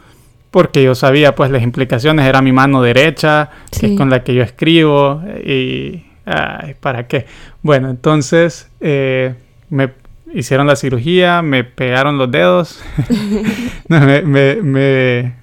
porque 0.52 0.84
yo 0.84 0.96
sabía 0.96 1.36
pues 1.36 1.52
las 1.52 1.62
implicaciones, 1.62 2.26
era 2.26 2.42
mi 2.42 2.52
mano 2.52 2.82
derecha, 2.82 3.52
que 3.80 3.94
es 3.94 3.98
con 3.98 4.10
la 4.10 4.24
que 4.24 4.34
yo 4.34 4.42
escribo, 4.44 5.22
y... 5.46 6.04
Ay, 6.30 6.76
¿para 6.82 7.08
qué? 7.08 7.26
Bueno, 7.62 7.90
entonces 7.90 8.70
eh, 8.82 9.34
me 9.70 9.90
hicieron 10.34 10.68
la 10.68 10.76
cirugía, 10.76 11.42
me 11.42 11.64
pegaron 11.64 12.18
los 12.18 12.32
dedos. 12.32 12.82
me, 13.88 15.34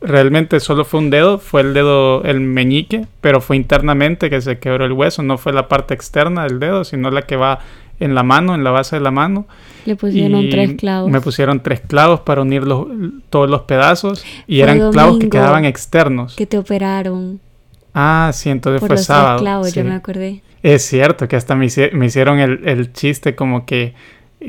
realmente 0.00 0.60
solo 0.60 0.84
fue 0.84 1.00
un 1.00 1.10
dedo, 1.10 1.38
fue 1.38 1.62
el 1.62 1.74
dedo, 1.74 2.22
el 2.24 2.40
meñique, 2.40 3.06
pero 3.20 3.40
fue 3.40 3.56
internamente 3.56 4.30
que 4.30 4.40
se 4.40 4.58
quebró 4.58 4.84
el 4.84 4.92
hueso, 4.92 5.22
no 5.22 5.38
fue 5.38 5.52
la 5.52 5.68
parte 5.68 5.94
externa 5.94 6.44
del 6.44 6.60
dedo, 6.60 6.84
sino 6.84 7.10
la 7.10 7.22
que 7.22 7.36
va 7.36 7.60
en 8.00 8.14
la 8.14 8.22
mano, 8.22 8.54
en 8.54 8.64
la 8.64 8.70
base 8.70 8.96
de 8.96 9.00
la 9.00 9.10
mano. 9.10 9.46
Le 9.86 9.96
pusieron 9.96 10.48
tres 10.50 10.74
clavos. 10.74 11.10
Me 11.10 11.20
pusieron 11.20 11.62
tres 11.62 11.80
clavos 11.80 12.20
para 12.20 12.42
unir 12.42 12.64
los, 12.64 12.86
todos 13.30 13.48
los 13.48 13.62
pedazos 13.62 14.24
y 14.46 14.60
eran 14.60 14.90
clavos 14.90 15.18
que 15.18 15.28
quedaban 15.28 15.64
externos. 15.64 16.34
Que 16.36 16.46
te 16.46 16.58
operaron. 16.58 17.40
Ah, 17.94 18.30
sí, 18.34 18.50
entonces 18.50 18.86
fue 18.86 18.96
sábado. 18.98 19.38
clavos, 19.38 19.72
yo 19.72 19.84
me 19.84 19.94
acordé. 19.94 20.42
Es 20.62 20.82
cierto 20.82 21.28
que 21.28 21.36
hasta 21.36 21.54
me, 21.54 21.66
hicieron 21.66 22.40
el, 22.40 22.66
el 22.66 22.92
chiste 22.92 23.34
como 23.34 23.66
que 23.66 23.94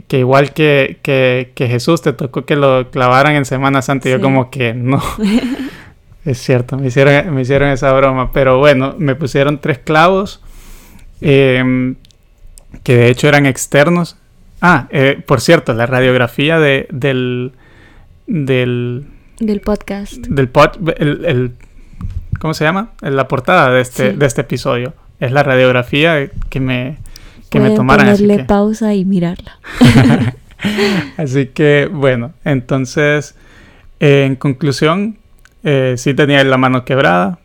que 0.03 0.19
igual 0.19 0.53
que, 0.53 0.99
que, 1.01 1.67
Jesús 1.67 2.01
te 2.01 2.13
tocó 2.13 2.45
que 2.45 2.55
lo 2.55 2.89
clavaran 2.91 3.35
en 3.35 3.45
Semana 3.45 3.81
Santa. 3.81 4.09
Y 4.09 4.13
yo 4.13 4.21
como 4.21 4.49
que 4.49 4.73
no. 4.73 5.01
es 6.25 6.37
cierto, 6.39 6.77
me 6.77 6.87
hicieron, 6.87 7.33
me 7.33 7.41
hicieron 7.41 7.69
esa 7.69 7.91
broma. 7.93 8.31
Pero 8.31 8.59
bueno, 8.59 8.95
me 8.97 9.15
pusieron 9.15 9.59
tres 9.59 9.79
clavos. 9.79 10.41
Em, 11.21 11.95
que 12.83 12.95
de 12.95 13.09
hecho 13.09 13.27
eran 13.27 13.45
externos. 13.45 14.17
Ah, 14.61 14.87
eh, 14.91 15.21
por 15.25 15.41
cierto, 15.41 15.73
la 15.73 15.85
radiografía 15.85 16.59
de, 16.59 16.87
del, 16.91 17.53
del, 18.27 19.05
Del 19.39 19.61
podcast. 19.61 20.15
Del 20.27 20.47
pod, 20.49 20.71
el, 20.97 21.25
el, 21.25 21.51
¿cómo 22.39 22.53
se 22.53 22.63
llama? 22.63 22.91
La 23.01 23.27
portada 23.27 23.71
de 23.71 23.81
este, 23.81 24.11
Sí. 24.11 24.17
de 24.17 24.25
este 24.25 24.41
episodio. 24.41 24.93
Es 25.19 25.31
la 25.31 25.43
radiografía 25.43 26.29
que 26.49 26.59
me, 26.59 26.97
que 27.49 27.59
me 27.59 27.71
tomaran. 27.71 28.09
Así 28.09 28.23
ponerle 28.23 28.43
que, 28.43 28.47
pausa 28.47 28.93
y 28.93 29.05
mirarla. 29.05 29.59
así 31.17 31.47
que, 31.47 31.89
bueno, 31.91 32.33
entonces, 32.43 33.35
eh, 33.99 34.25
en 34.25 34.35
conclusión, 34.35 35.17
eh, 35.63 35.95
sí 35.97 36.13
tenía 36.13 36.43
la 36.43 36.57
mano 36.57 36.85
quebrada. 36.85 37.39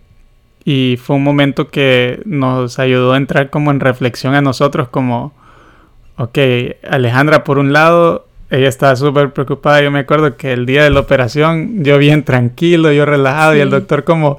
Y 0.65 0.99
fue 1.03 1.17
un 1.17 1.25
momento 1.25 1.69
que 1.69 2.21
nos 2.27 2.79
ayudó 2.79 3.15
a 3.15 3.17
entrar 3.17 3.49
como 3.49 3.71
en 3.71 3.81
reflexión 3.81 4.35
a 4.35 4.43
nosotros, 4.43 4.89
como, 4.89 5.33
ok, 6.17 6.39
Alejandra 6.89 7.45
por 7.45 7.59
un 7.59 7.73
lado, 7.73 8.27
ella 8.51 8.69
estaba 8.69 8.95
súper 8.95 9.33
preocupada, 9.33 9.81
yo 9.81 9.91
me 9.91 10.01
acuerdo 10.01 10.37
que 10.37 10.53
el 10.53 10.67
día 10.67 10.85
de 10.85 10.91
la 10.91 11.01
operación, 11.01 11.83
yo 11.83 11.97
bien 11.97 12.25
tranquilo, 12.25 12.93
yo 12.93 13.07
relajado, 13.07 13.57
y 13.57 13.61
el 13.61 13.71
doctor 13.71 14.05
como, 14.05 14.39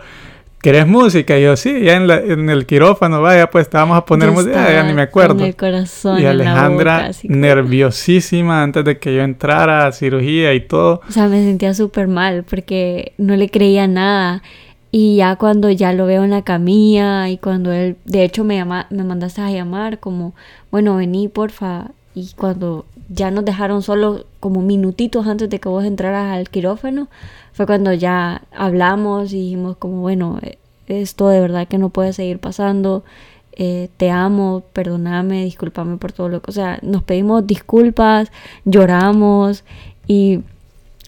¿querés 0.61 0.87
música? 0.87 1.37
Y 1.37 1.43
yo, 1.43 1.55
sí, 1.57 1.81
ya 1.81 1.93
en, 1.95 2.07
la- 2.07 2.19
en 2.19 2.49
el 2.49 2.65
quirófano, 2.65 3.21
vaya, 3.21 3.49
pues 3.49 3.69
te 3.69 3.77
vamos 3.77 3.97
a 3.97 4.05
poner 4.05 4.31
música, 4.31 4.71
ya 4.71 4.83
ni 4.83 4.93
me 4.93 5.01
acuerdo. 5.03 5.35
Con 5.35 5.45
el 5.45 5.55
corazón 5.55 6.15
Y 6.19 6.25
en 6.25 6.37
la 6.37 6.51
Alejandra 6.51 6.95
boca, 6.97 7.05
así 7.07 7.27
como- 7.27 7.39
nerviosísima 7.39 8.63
antes 8.63 8.85
de 8.85 8.97
que 8.99 9.15
yo 9.15 9.21
entrara 9.23 9.87
a 9.87 9.91
cirugía 9.91 10.53
y 10.53 10.61
todo. 10.61 11.01
O 11.07 11.11
sea, 11.11 11.27
me 11.27 11.43
sentía 11.43 11.73
súper 11.73 12.07
mal 12.07 12.43
porque 12.49 13.13
no 13.17 13.35
le 13.35 13.49
creía 13.49 13.87
nada. 13.87 14.41
Y 14.93 15.15
ya 15.17 15.37
cuando 15.37 15.69
ya 15.69 15.93
lo 15.93 16.05
veo 16.05 16.23
en 16.25 16.31
la 16.31 16.41
camilla 16.41 17.29
y 17.29 17.37
cuando 17.37 17.71
él, 17.71 17.95
de 18.05 18.23
hecho 18.25 18.43
me 18.43 18.57
llama, 18.57 18.87
me 18.89 19.03
mandaste 19.05 19.41
a 19.41 19.49
llamar 19.49 19.99
como, 19.99 20.35
bueno, 20.69 20.97
vení 20.97 21.27
porfa. 21.29 21.91
Y 22.13 22.31
cuando 22.35 22.85
ya 23.09 23.31
nos 23.31 23.45
dejaron 23.45 23.81
solo 23.81 24.25
como 24.39 24.61
minutitos 24.61 25.27
antes 25.27 25.49
de 25.49 25.59
que 25.59 25.69
vos 25.69 25.85
entraras 25.85 26.33
al 26.35 26.49
quirófano, 26.49 27.07
fue 27.53 27.65
cuando 27.65 27.93
ya 27.93 28.43
hablamos 28.51 29.33
y 29.33 29.37
dijimos 29.41 29.77
como, 29.77 30.01
bueno, 30.01 30.39
eh, 30.41 30.57
esto 30.87 31.29
de 31.29 31.39
verdad 31.39 31.67
que 31.67 31.77
no 31.77 31.89
puede 31.89 32.13
seguir 32.13 32.39
pasando. 32.39 33.03
eh, 33.53 33.89
te 33.97 34.09
amo, 34.09 34.63
perdóname, 34.73 35.43
discúlpame 35.43 35.97
por 35.97 36.11
todo 36.13 36.29
lo 36.29 36.41
que... 36.41 36.51
O 36.51 36.53
sea, 36.53 36.79
nos 36.81 37.03
pedimos 37.03 37.45
disculpas, 37.45 38.31
lloramos 38.65 39.63
y 40.07 40.41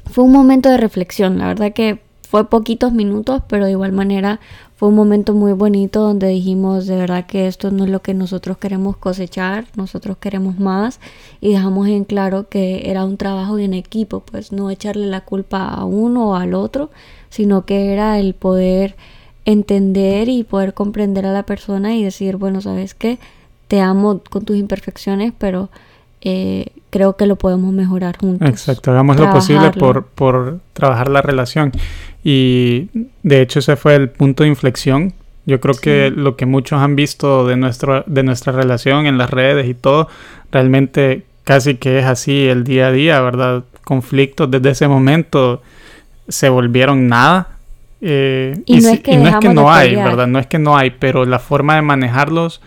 fue 0.05 0.23
un 0.25 0.31
momento 0.33 0.69
de 0.69 0.77
reflexión. 0.77 1.37
La 1.37 1.47
verdad 1.47 1.73
que 1.73 2.01
fue 2.33 2.49
poquitos 2.49 2.91
minutos, 2.93 3.43
pero 3.47 3.65
de 3.65 3.73
igual 3.73 3.91
manera 3.91 4.39
fue 4.75 4.89
un 4.89 4.95
momento 4.95 5.35
muy 5.35 5.51
bonito 5.51 6.01
donde 6.01 6.29
dijimos 6.29 6.87
de 6.87 6.95
verdad 6.95 7.27
que 7.27 7.45
esto 7.45 7.69
no 7.69 7.83
es 7.83 7.91
lo 7.91 8.01
que 8.01 8.15
nosotros 8.15 8.57
queremos 8.57 8.97
cosechar, 8.97 9.65
nosotros 9.75 10.17
queremos 10.17 10.57
más 10.57 10.99
y 11.41 11.51
dejamos 11.51 11.87
en 11.89 12.05
claro 12.05 12.49
que 12.49 12.89
era 12.89 13.05
un 13.05 13.17
trabajo 13.17 13.59
en 13.59 13.75
equipo, 13.75 14.21
pues 14.21 14.51
no 14.51 14.71
echarle 14.71 15.05
la 15.05 15.21
culpa 15.21 15.67
a 15.67 15.85
uno 15.85 16.31
o 16.31 16.35
al 16.35 16.55
otro, 16.55 16.89
sino 17.29 17.67
que 17.67 17.93
era 17.93 18.17
el 18.17 18.33
poder 18.33 18.95
entender 19.45 20.27
y 20.27 20.43
poder 20.43 20.73
comprender 20.73 21.27
a 21.27 21.33
la 21.33 21.43
persona 21.43 21.95
y 21.95 22.03
decir, 22.03 22.37
bueno, 22.37 22.61
sabes 22.61 22.95
qué, 22.95 23.19
te 23.67 23.79
amo 23.79 24.21
con 24.27 24.43
tus 24.43 24.57
imperfecciones, 24.57 25.33
pero 25.37 25.69
eh, 26.21 26.71
creo 26.93 27.17
que 27.17 27.25
lo 27.25 27.36
podemos 27.36 27.73
mejorar 27.73 28.17
juntos. 28.17 28.47
Exacto, 28.47 28.91
hagamos 28.91 29.17
lo 29.19 29.32
posible 29.32 29.71
por, 29.71 30.06
por 30.06 30.60
trabajar 30.73 31.10
la 31.10 31.21
relación. 31.23 31.71
Y 32.23 32.88
de 33.23 33.41
hecho 33.41 33.60
ese 33.60 33.75
fue 33.75 33.95
el 33.95 34.10
punto 34.10 34.43
de 34.43 34.49
inflexión. 34.49 35.12
Yo 35.45 35.60
creo 35.60 35.73
que 35.75 36.12
Sí. 36.13 36.19
lo 36.21 36.36
que 36.38 36.45
muchos 36.45 36.79
han 36.82 36.95
visto 36.95 37.45
de, 37.47 37.58
nuestro, 37.58 38.03
de 38.06 38.21
nuestra 38.23 38.53
relación 38.53 39.08
en 39.08 39.17
las 39.17 39.29
redes 39.32 39.67
y 39.67 39.73
todo, 39.73 40.08
realmente 40.51 41.23
casi 41.43 41.75
que 41.75 41.99
es 41.99 42.06
así 42.06 42.47
el 42.47 42.63
día 42.63 42.88
a 42.88 42.91
día, 42.91 43.19
¿verdad? 43.21 43.63
Conflictos 43.84 44.49
desde 44.51 44.69
ese 44.69 44.88
momento 44.88 45.62
se 46.29 46.47
volvieron 46.49 47.08
nada. 47.08 47.49
eh, 47.99 48.62
Y 48.65 48.79
no 48.79 48.89
es 48.89 48.99
que 49.01 49.12
y 49.13 49.17
no 49.17 49.27
es 49.29 49.36
que 49.38 49.49
no 49.49 49.71
hay. 49.71 49.95
¿verdad? 49.95 50.27
No 50.27 50.39
es 50.39 50.47
que 50.47 50.60
no 50.60 50.77
hay, 50.77 50.91
pero 50.91 51.25
la 51.25 51.39
forma 51.39 51.75
de 51.75 51.82
manejarlos 51.82 52.62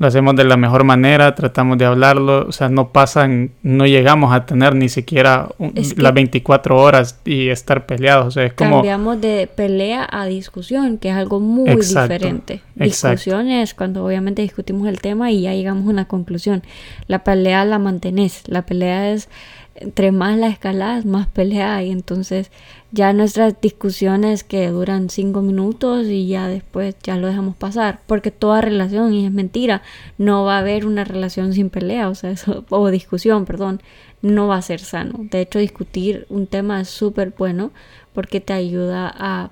lo 0.00 0.06
hacemos 0.06 0.34
de 0.34 0.44
la 0.44 0.56
mejor 0.56 0.82
manera, 0.82 1.34
tratamos 1.34 1.76
de 1.76 1.84
hablarlo, 1.84 2.46
o 2.48 2.52
sea, 2.52 2.70
no 2.70 2.88
pasan, 2.90 3.50
no 3.62 3.86
llegamos 3.86 4.32
a 4.34 4.46
tener 4.46 4.74
ni 4.74 4.88
siquiera 4.88 5.48
un- 5.58 5.74
las 5.98 6.14
24 6.14 6.76
horas 6.76 7.20
y 7.26 7.48
estar 7.50 7.84
peleados, 7.84 8.26
o 8.26 8.30
sea, 8.30 8.44
es 8.46 8.54
como... 8.54 8.76
Cambiamos 8.76 9.20
de 9.20 9.46
pelea 9.54 10.08
a 10.10 10.24
discusión, 10.24 10.96
que 10.96 11.10
es 11.10 11.14
algo 11.14 11.38
muy 11.38 11.68
Exacto, 11.68 12.14
diferente. 12.14 12.54
exacto. 12.78 13.14
Discusión 13.16 13.50
es 13.50 13.74
cuando 13.74 14.02
obviamente 14.04 14.40
discutimos 14.40 14.88
el 14.88 15.02
tema 15.02 15.30
y 15.30 15.42
ya 15.42 15.52
llegamos 15.52 15.86
a 15.86 15.90
una 15.90 16.06
conclusión. 16.06 16.62
La 17.06 17.22
pelea 17.22 17.64
la 17.66 17.78
mantenés, 17.78 18.42
la 18.48 18.62
pelea 18.64 19.12
es 19.12 19.28
entre 19.76 20.12
más 20.12 20.36
la 20.38 20.48
escalas, 20.48 21.04
más 21.06 21.26
pelea 21.28 21.76
hay. 21.76 21.90
Entonces 21.90 22.50
ya 22.92 23.12
nuestras 23.12 23.60
discusiones 23.60 24.42
que 24.42 24.68
duran 24.68 25.10
cinco 25.10 25.42
minutos 25.42 26.06
y 26.06 26.26
ya 26.26 26.48
después 26.48 26.96
ya 27.02 27.16
lo 27.16 27.28
dejamos 27.28 27.56
pasar. 27.56 28.00
Porque 28.06 28.30
toda 28.30 28.60
relación, 28.60 29.12
y 29.12 29.26
es 29.26 29.32
mentira, 29.32 29.82
no 30.18 30.44
va 30.44 30.56
a 30.56 30.60
haber 30.60 30.86
una 30.86 31.04
relación 31.04 31.52
sin 31.52 31.70
pelea, 31.70 32.08
o 32.08 32.14
sea, 32.14 32.30
eso, 32.32 32.64
o 32.68 32.88
discusión, 32.90 33.44
perdón, 33.44 33.80
no 34.22 34.48
va 34.48 34.56
a 34.56 34.62
ser 34.62 34.80
sano. 34.80 35.14
De 35.18 35.40
hecho, 35.40 35.58
discutir 35.58 36.26
un 36.28 36.46
tema 36.46 36.80
es 36.80 36.88
súper 36.88 37.32
bueno 37.36 37.70
porque 38.12 38.40
te 38.40 38.52
ayuda 38.52 39.12
a 39.16 39.50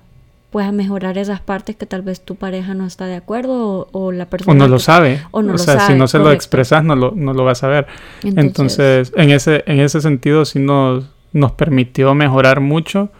pues 0.51 0.65
a 0.65 0.71
mejorar 0.71 1.19
esas 1.19 1.41
partes 1.41 1.75
que 1.75 1.85
tal 1.85 2.01
vez 2.01 2.21
tu 2.21 2.35
pareja 2.35 2.73
no 2.73 2.87
está 2.87 3.05
de 3.05 3.15
acuerdo 3.15 3.53
o, 3.53 3.87
o 3.91 4.11
la 4.11 4.25
persona 4.25 4.51
O 4.51 4.55
no 4.55 4.67
lo 4.67 4.79
sabe. 4.79 5.21
o 5.29 5.43
no 5.43 5.49
o 5.49 5.51
lo 5.51 5.57
sea, 5.59 5.75
si 5.75 5.79
sabe, 5.87 5.99
no 5.99 6.07
se 6.07 6.17
lo 6.17 6.31
expresas, 6.31 6.83
no 6.83 6.95
lo, 6.95 7.11
no 7.15 7.33
lo 7.33 7.45
vas 7.45 7.63
a 7.63 7.67
ver. 7.67 7.85
Entonces, 8.23 9.13
en, 9.15 9.29
ese, 9.29 9.63
en 9.67 9.79
ese 9.79 10.01
sentido, 10.01 10.45
sí 10.45 10.57
nos, 10.57 11.05
nos 11.33 11.51
permitió 11.51 12.15
mejorar 12.15 12.61
mucho. 12.61 13.11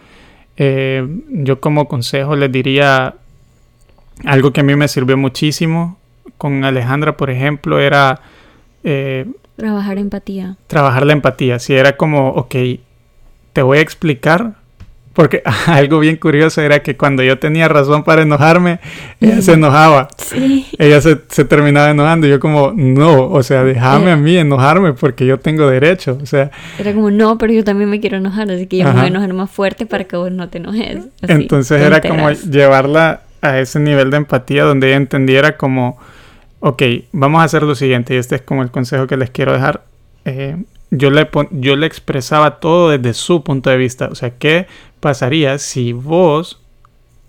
Eh, 0.62 1.08
yo 1.30 1.58
como 1.58 1.88
consejo 1.88 2.36
les 2.36 2.52
diría 2.52 3.14
algo 4.26 4.52
que 4.52 4.60
a 4.60 4.62
mí 4.62 4.76
me 4.76 4.88
sirvió 4.88 5.16
muchísimo 5.16 5.96
con 6.36 6.64
Alejandra, 6.64 7.16
por 7.16 7.30
ejemplo, 7.30 7.80
era 7.80 8.20
eh, 8.84 9.24
trabajar 9.56 9.96
empatía. 9.96 10.58
trabajar 10.66 11.06
la 11.06 11.14
empatía. 11.14 11.58
Si 11.58 11.74
era 11.74 11.96
como, 11.96 12.28
ok, 12.32 12.54
te 13.54 13.62
voy 13.62 13.78
a 13.78 13.80
explicar. 13.80 14.56
Porque 15.12 15.42
algo 15.66 15.98
bien 15.98 16.16
curioso 16.16 16.60
era 16.62 16.82
que 16.82 16.96
cuando 16.96 17.22
yo 17.22 17.38
tenía 17.38 17.68
razón 17.68 18.04
para 18.04 18.22
enojarme, 18.22 18.78
ella 19.20 19.42
se 19.42 19.52
enojaba. 19.54 20.08
Sí. 20.18 20.66
Ella 20.78 21.00
se, 21.00 21.18
se 21.28 21.44
terminaba 21.44 21.90
enojando 21.90 22.26
y 22.26 22.30
yo 22.30 22.38
como, 22.38 22.72
no, 22.74 23.24
o 23.28 23.42
sea, 23.42 23.64
déjame 23.64 24.12
a 24.12 24.16
mí 24.16 24.36
enojarme 24.36 24.92
porque 24.92 25.26
yo 25.26 25.38
tengo 25.38 25.68
derecho. 25.68 26.18
O 26.22 26.26
sea, 26.26 26.50
Era 26.78 26.92
como, 26.94 27.10
no, 27.10 27.38
pero 27.38 27.52
yo 27.52 27.64
también 27.64 27.90
me 27.90 28.00
quiero 28.00 28.18
enojar, 28.18 28.50
así 28.50 28.66
que 28.66 28.78
yo 28.78 28.84
me 28.84 28.90
Ajá. 28.90 28.98
voy 29.00 29.06
a 29.06 29.10
enojar 29.10 29.32
más 29.34 29.50
fuerte 29.50 29.86
para 29.86 30.04
que 30.04 30.16
vos 30.16 30.30
no 30.30 30.48
te 30.48 30.58
enojes. 30.58 30.98
Así, 31.22 31.32
entonces 31.32 31.82
era 31.82 32.00
como 32.00 32.28
enteras. 32.28 32.44
llevarla 32.50 33.22
a 33.42 33.58
ese 33.58 33.80
nivel 33.80 34.10
de 34.10 34.18
empatía 34.18 34.64
donde 34.64 34.88
ella 34.88 34.96
entendiera 34.96 35.56
como, 35.56 35.98
ok, 36.60 36.82
vamos 37.12 37.40
a 37.40 37.44
hacer 37.44 37.62
lo 37.62 37.74
siguiente 37.74 38.14
y 38.14 38.18
este 38.18 38.36
es 38.36 38.42
como 38.42 38.62
el 38.62 38.70
consejo 38.70 39.06
que 39.06 39.16
les 39.16 39.30
quiero 39.30 39.52
dejar. 39.52 39.82
Eh, 40.24 40.56
yo, 40.90 41.10
le 41.10 41.28
yo 41.50 41.76
le 41.76 41.86
expresaba 41.86 42.60
todo 42.60 42.90
desde 42.90 43.14
su 43.14 43.42
punto 43.42 43.70
de 43.70 43.76
vista. 43.76 44.08
O 44.10 44.14
sea, 44.14 44.30
¿qué 44.30 44.66
pasaría 45.00 45.58
si 45.58 45.92
vos, 45.92 46.60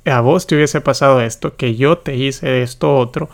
a 0.05 0.19
vos 0.21 0.47
te 0.47 0.55
hubiese 0.55 0.81
pasado 0.81 1.21
esto, 1.21 1.55
que 1.55 1.75
yo 1.75 1.97
te 1.97 2.15
hice 2.15 2.63
esto 2.63 2.97
otro 2.97 3.29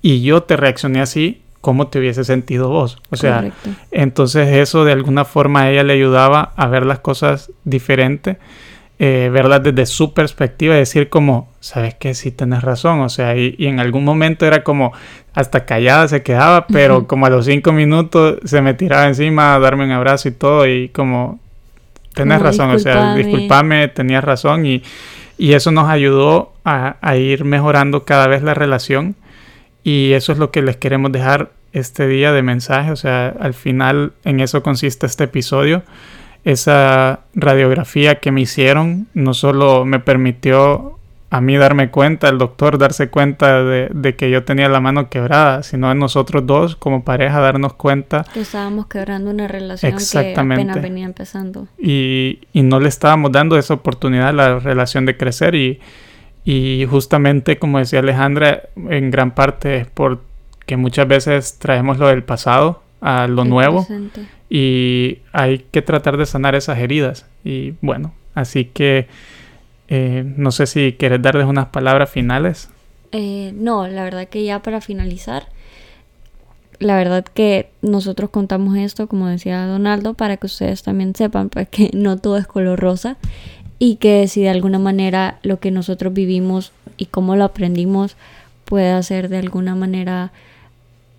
y 0.00 0.22
yo 0.22 0.42
te 0.42 0.56
reaccioné 0.56 1.00
así? 1.00 1.42
¿Cómo 1.60 1.86
te 1.86 2.00
hubiese 2.00 2.24
sentido 2.24 2.70
vos? 2.70 2.98
O 3.10 3.16
sea, 3.16 3.36
Correcto. 3.36 3.70
entonces 3.92 4.48
eso 4.56 4.84
de 4.84 4.92
alguna 4.92 5.24
forma 5.24 5.62
a 5.62 5.70
ella 5.70 5.84
le 5.84 5.92
ayudaba 5.92 6.52
a 6.56 6.66
ver 6.66 6.84
las 6.84 6.98
cosas 6.98 7.52
diferente, 7.64 8.38
eh, 9.04 9.30
verlas 9.32 9.64
desde 9.64 9.84
su 9.86 10.14
perspectiva 10.14 10.76
y 10.76 10.78
decir 10.78 11.08
como, 11.08 11.48
sabes 11.58 11.94
que 11.94 12.14
sí 12.14 12.30
tienes 12.30 12.62
razón, 12.62 13.00
o 13.00 13.08
sea, 13.08 13.36
y, 13.36 13.56
y 13.58 13.66
en 13.66 13.80
algún 13.80 14.04
momento 14.04 14.46
era 14.46 14.62
como 14.62 14.92
hasta 15.34 15.64
callada 15.64 16.06
se 16.06 16.22
quedaba, 16.22 16.68
pero 16.68 16.98
Ujú. 16.98 17.06
como 17.08 17.26
a 17.26 17.30
los 17.30 17.46
cinco 17.46 17.72
minutos 17.72 18.36
se 18.44 18.62
me 18.62 18.74
tiraba 18.74 19.08
encima 19.08 19.54
a 19.54 19.58
darme 19.58 19.84
un 19.86 19.90
abrazo 19.90 20.28
y 20.28 20.32
todo 20.32 20.68
y 20.68 20.88
como, 20.90 21.40
tenés 22.14 22.40
razón, 22.40 22.70
o 22.70 22.78
sea, 22.78 23.14
"Discúlpame". 23.16 23.24
disculpame, 23.24 23.88
tenías 23.88 24.22
razón 24.22 24.66
y, 24.66 24.82
y 25.36 25.54
eso 25.54 25.72
nos 25.72 25.88
ayudó 25.88 26.52
a, 26.64 26.94
a 27.00 27.16
ir 27.16 27.44
mejorando 27.44 28.04
cada 28.04 28.28
vez 28.28 28.42
la 28.44 28.54
relación 28.54 29.16
y 29.82 30.12
eso 30.12 30.30
es 30.30 30.38
lo 30.38 30.52
que 30.52 30.62
les 30.62 30.76
queremos 30.76 31.10
dejar 31.10 31.50
este 31.72 32.06
día 32.06 32.30
de 32.30 32.42
mensaje. 32.42 32.92
O 32.92 32.96
sea, 32.96 33.34
al 33.40 33.54
final 33.54 34.12
en 34.24 34.38
eso 34.38 34.62
consiste 34.62 35.06
este 35.06 35.24
episodio. 35.24 35.82
Esa 36.44 37.20
radiografía 37.34 38.16
que 38.20 38.32
me 38.32 38.40
hicieron 38.40 39.06
no 39.14 39.32
solo 39.34 39.84
me 39.84 40.00
permitió 40.00 40.98
a 41.30 41.40
mí 41.40 41.56
darme 41.56 41.90
cuenta, 41.90 42.28
el 42.28 42.36
doctor 42.36 42.76
darse 42.76 43.08
cuenta 43.08 43.62
de, 43.64 43.88
de 43.90 44.16
que 44.16 44.30
yo 44.30 44.44
tenía 44.44 44.68
la 44.68 44.80
mano 44.80 45.08
quebrada, 45.08 45.62
sino 45.62 45.88
a 45.88 45.94
nosotros 45.94 46.46
dos 46.46 46.76
como 46.76 47.04
pareja 47.04 47.40
darnos 47.40 47.72
cuenta 47.72 48.26
Que 48.34 48.40
estábamos 48.42 48.86
quebrando 48.86 49.30
una 49.30 49.48
relación 49.48 49.96
que 49.96 50.18
apenas 50.36 50.82
venía 50.82 51.06
empezando. 51.06 51.68
y, 51.78 52.40
y 52.52 52.62
no 52.62 52.80
le 52.80 52.90
estábamos 52.90 53.32
dando 53.32 53.56
esa 53.56 53.72
oportunidad 53.72 54.28
a 54.28 54.32
la 54.32 54.58
relación 54.58 55.06
de 55.06 55.16
crecer 55.16 55.54
y, 55.54 55.80
y 56.44 56.84
justamente 56.90 57.58
como 57.58 57.78
decía 57.78 58.00
Alejandra 58.00 58.64
en 58.90 59.10
gran 59.10 59.30
parte 59.34 59.76
es 59.78 59.86
porque 59.86 60.76
muchas 60.76 61.08
veces 61.08 61.58
traemos 61.58 61.96
lo 61.98 62.08
del 62.08 62.24
pasado 62.24 62.82
a 63.02 63.26
lo 63.26 63.44
nuevo 63.44 63.86
y 64.48 65.18
hay 65.32 65.66
que 65.70 65.82
tratar 65.82 66.16
de 66.16 66.24
sanar 66.24 66.54
esas 66.54 66.78
heridas 66.78 67.26
y 67.44 67.74
bueno 67.82 68.14
así 68.34 68.64
que 68.64 69.08
Eh, 69.94 70.24
no 70.38 70.52
sé 70.52 70.66
si 70.66 70.94
quieres 70.94 71.20
darles 71.20 71.44
unas 71.46 71.66
palabras 71.66 72.08
finales. 72.08 72.70
Eh, 73.10 73.52
no, 73.54 73.86
la 73.88 74.04
verdad 74.04 74.26
que 74.26 74.42
ya 74.42 74.62
para 74.62 74.80
finalizar, 74.80 75.48
la 76.78 76.96
verdad 76.96 77.24
que 77.24 77.68
nosotros 77.82 78.30
contamos 78.30 78.78
esto, 78.78 79.06
como 79.06 79.26
decía 79.26 79.66
Donaldo, 79.66 80.14
para 80.14 80.38
que 80.38 80.46
ustedes 80.46 80.82
también 80.82 81.14
sepan 81.14 81.50
pues, 81.50 81.68
que 81.68 81.90
no 81.92 82.16
todo 82.16 82.38
es 82.38 82.46
color 82.46 82.80
rosa 82.80 83.18
y 83.78 83.96
que 83.96 84.28
si 84.28 84.40
de 84.40 84.48
alguna 84.48 84.78
manera 84.78 85.38
lo 85.42 85.58
que 85.58 85.70
nosotros 85.70 86.14
vivimos 86.14 86.72
y 86.96 87.06
cómo 87.06 87.36
lo 87.36 87.44
aprendimos 87.44 88.16
puede 88.64 89.02
ser 89.02 89.28
de 89.28 89.38
alguna 89.38 89.74
manera 89.74 90.32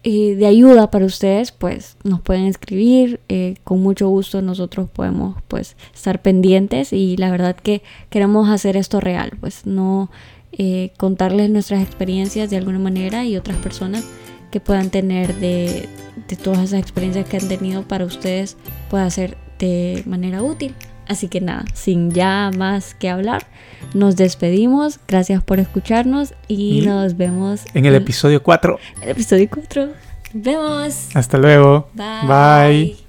eh, 0.06 0.36
de 0.36 0.46
ayuda 0.46 0.92
para 0.92 1.06
ustedes, 1.06 1.54
pues 1.54 1.96
nos 2.04 2.20
pueden 2.20 2.46
escribir. 2.46 3.22
Eh, 3.30 3.56
con 3.64 3.82
mucho 3.82 4.10
gusto 4.10 4.42
nosotros 4.42 4.90
podemos 4.90 5.42
pues 5.48 5.78
estar 5.94 6.22
pendientes 6.22 6.92
y 6.92 7.16
la 7.16 7.32
verdad 7.32 7.56
que 7.56 7.84
queremos 8.10 8.50
hacer 8.50 8.76
esto 8.76 9.00
real, 9.00 9.32
pues 9.40 9.66
no 9.66 10.12
eh, 10.52 10.92
contarles 10.98 11.50
nuestras 11.50 11.82
experiencias 11.82 12.50
de 12.50 12.58
alguna 12.58 12.80
manera 12.80 13.26
y 13.26 13.38
otras 13.38 13.58
personas 13.58 14.06
que 14.52 14.60
puedan 14.60 14.90
tener 14.90 15.36
de, 15.36 15.88
de 16.28 16.36
todas 16.36 16.60
esas 16.60 16.80
experiencias 16.82 17.28
que 17.28 17.38
han 17.38 17.48
tenido 17.48 17.88
para 17.88 18.06
ustedes 18.06 18.58
pueda 18.90 19.10
ser 19.10 19.38
de 19.58 20.04
manera 20.06 20.44
útil. 20.44 20.76
Así 21.08 21.28
que 21.28 21.42
nada, 21.42 21.66
sin 21.74 22.12
ya 22.12 22.52
más 22.56 22.96
que 22.96 23.10
hablar, 23.10 23.46
nos 23.94 24.16
despedimos. 24.16 25.00
Gracias 25.08 25.44
por 25.44 25.60
escucharnos 25.60 26.34
y, 26.48 26.82
nos 26.86 27.18
vemos 27.18 27.66
en 27.74 27.86
el 27.86 27.96
episodio 27.96 28.42
4. 28.42 28.80
El 29.02 29.10
episodio 29.10 29.48
4. 29.50 29.86
Nos 30.34 30.44
vemos. 30.44 31.16
Hasta 31.16 31.38
luego. 31.38 31.90
Bye. 31.94 32.28
Bye. 32.28 33.03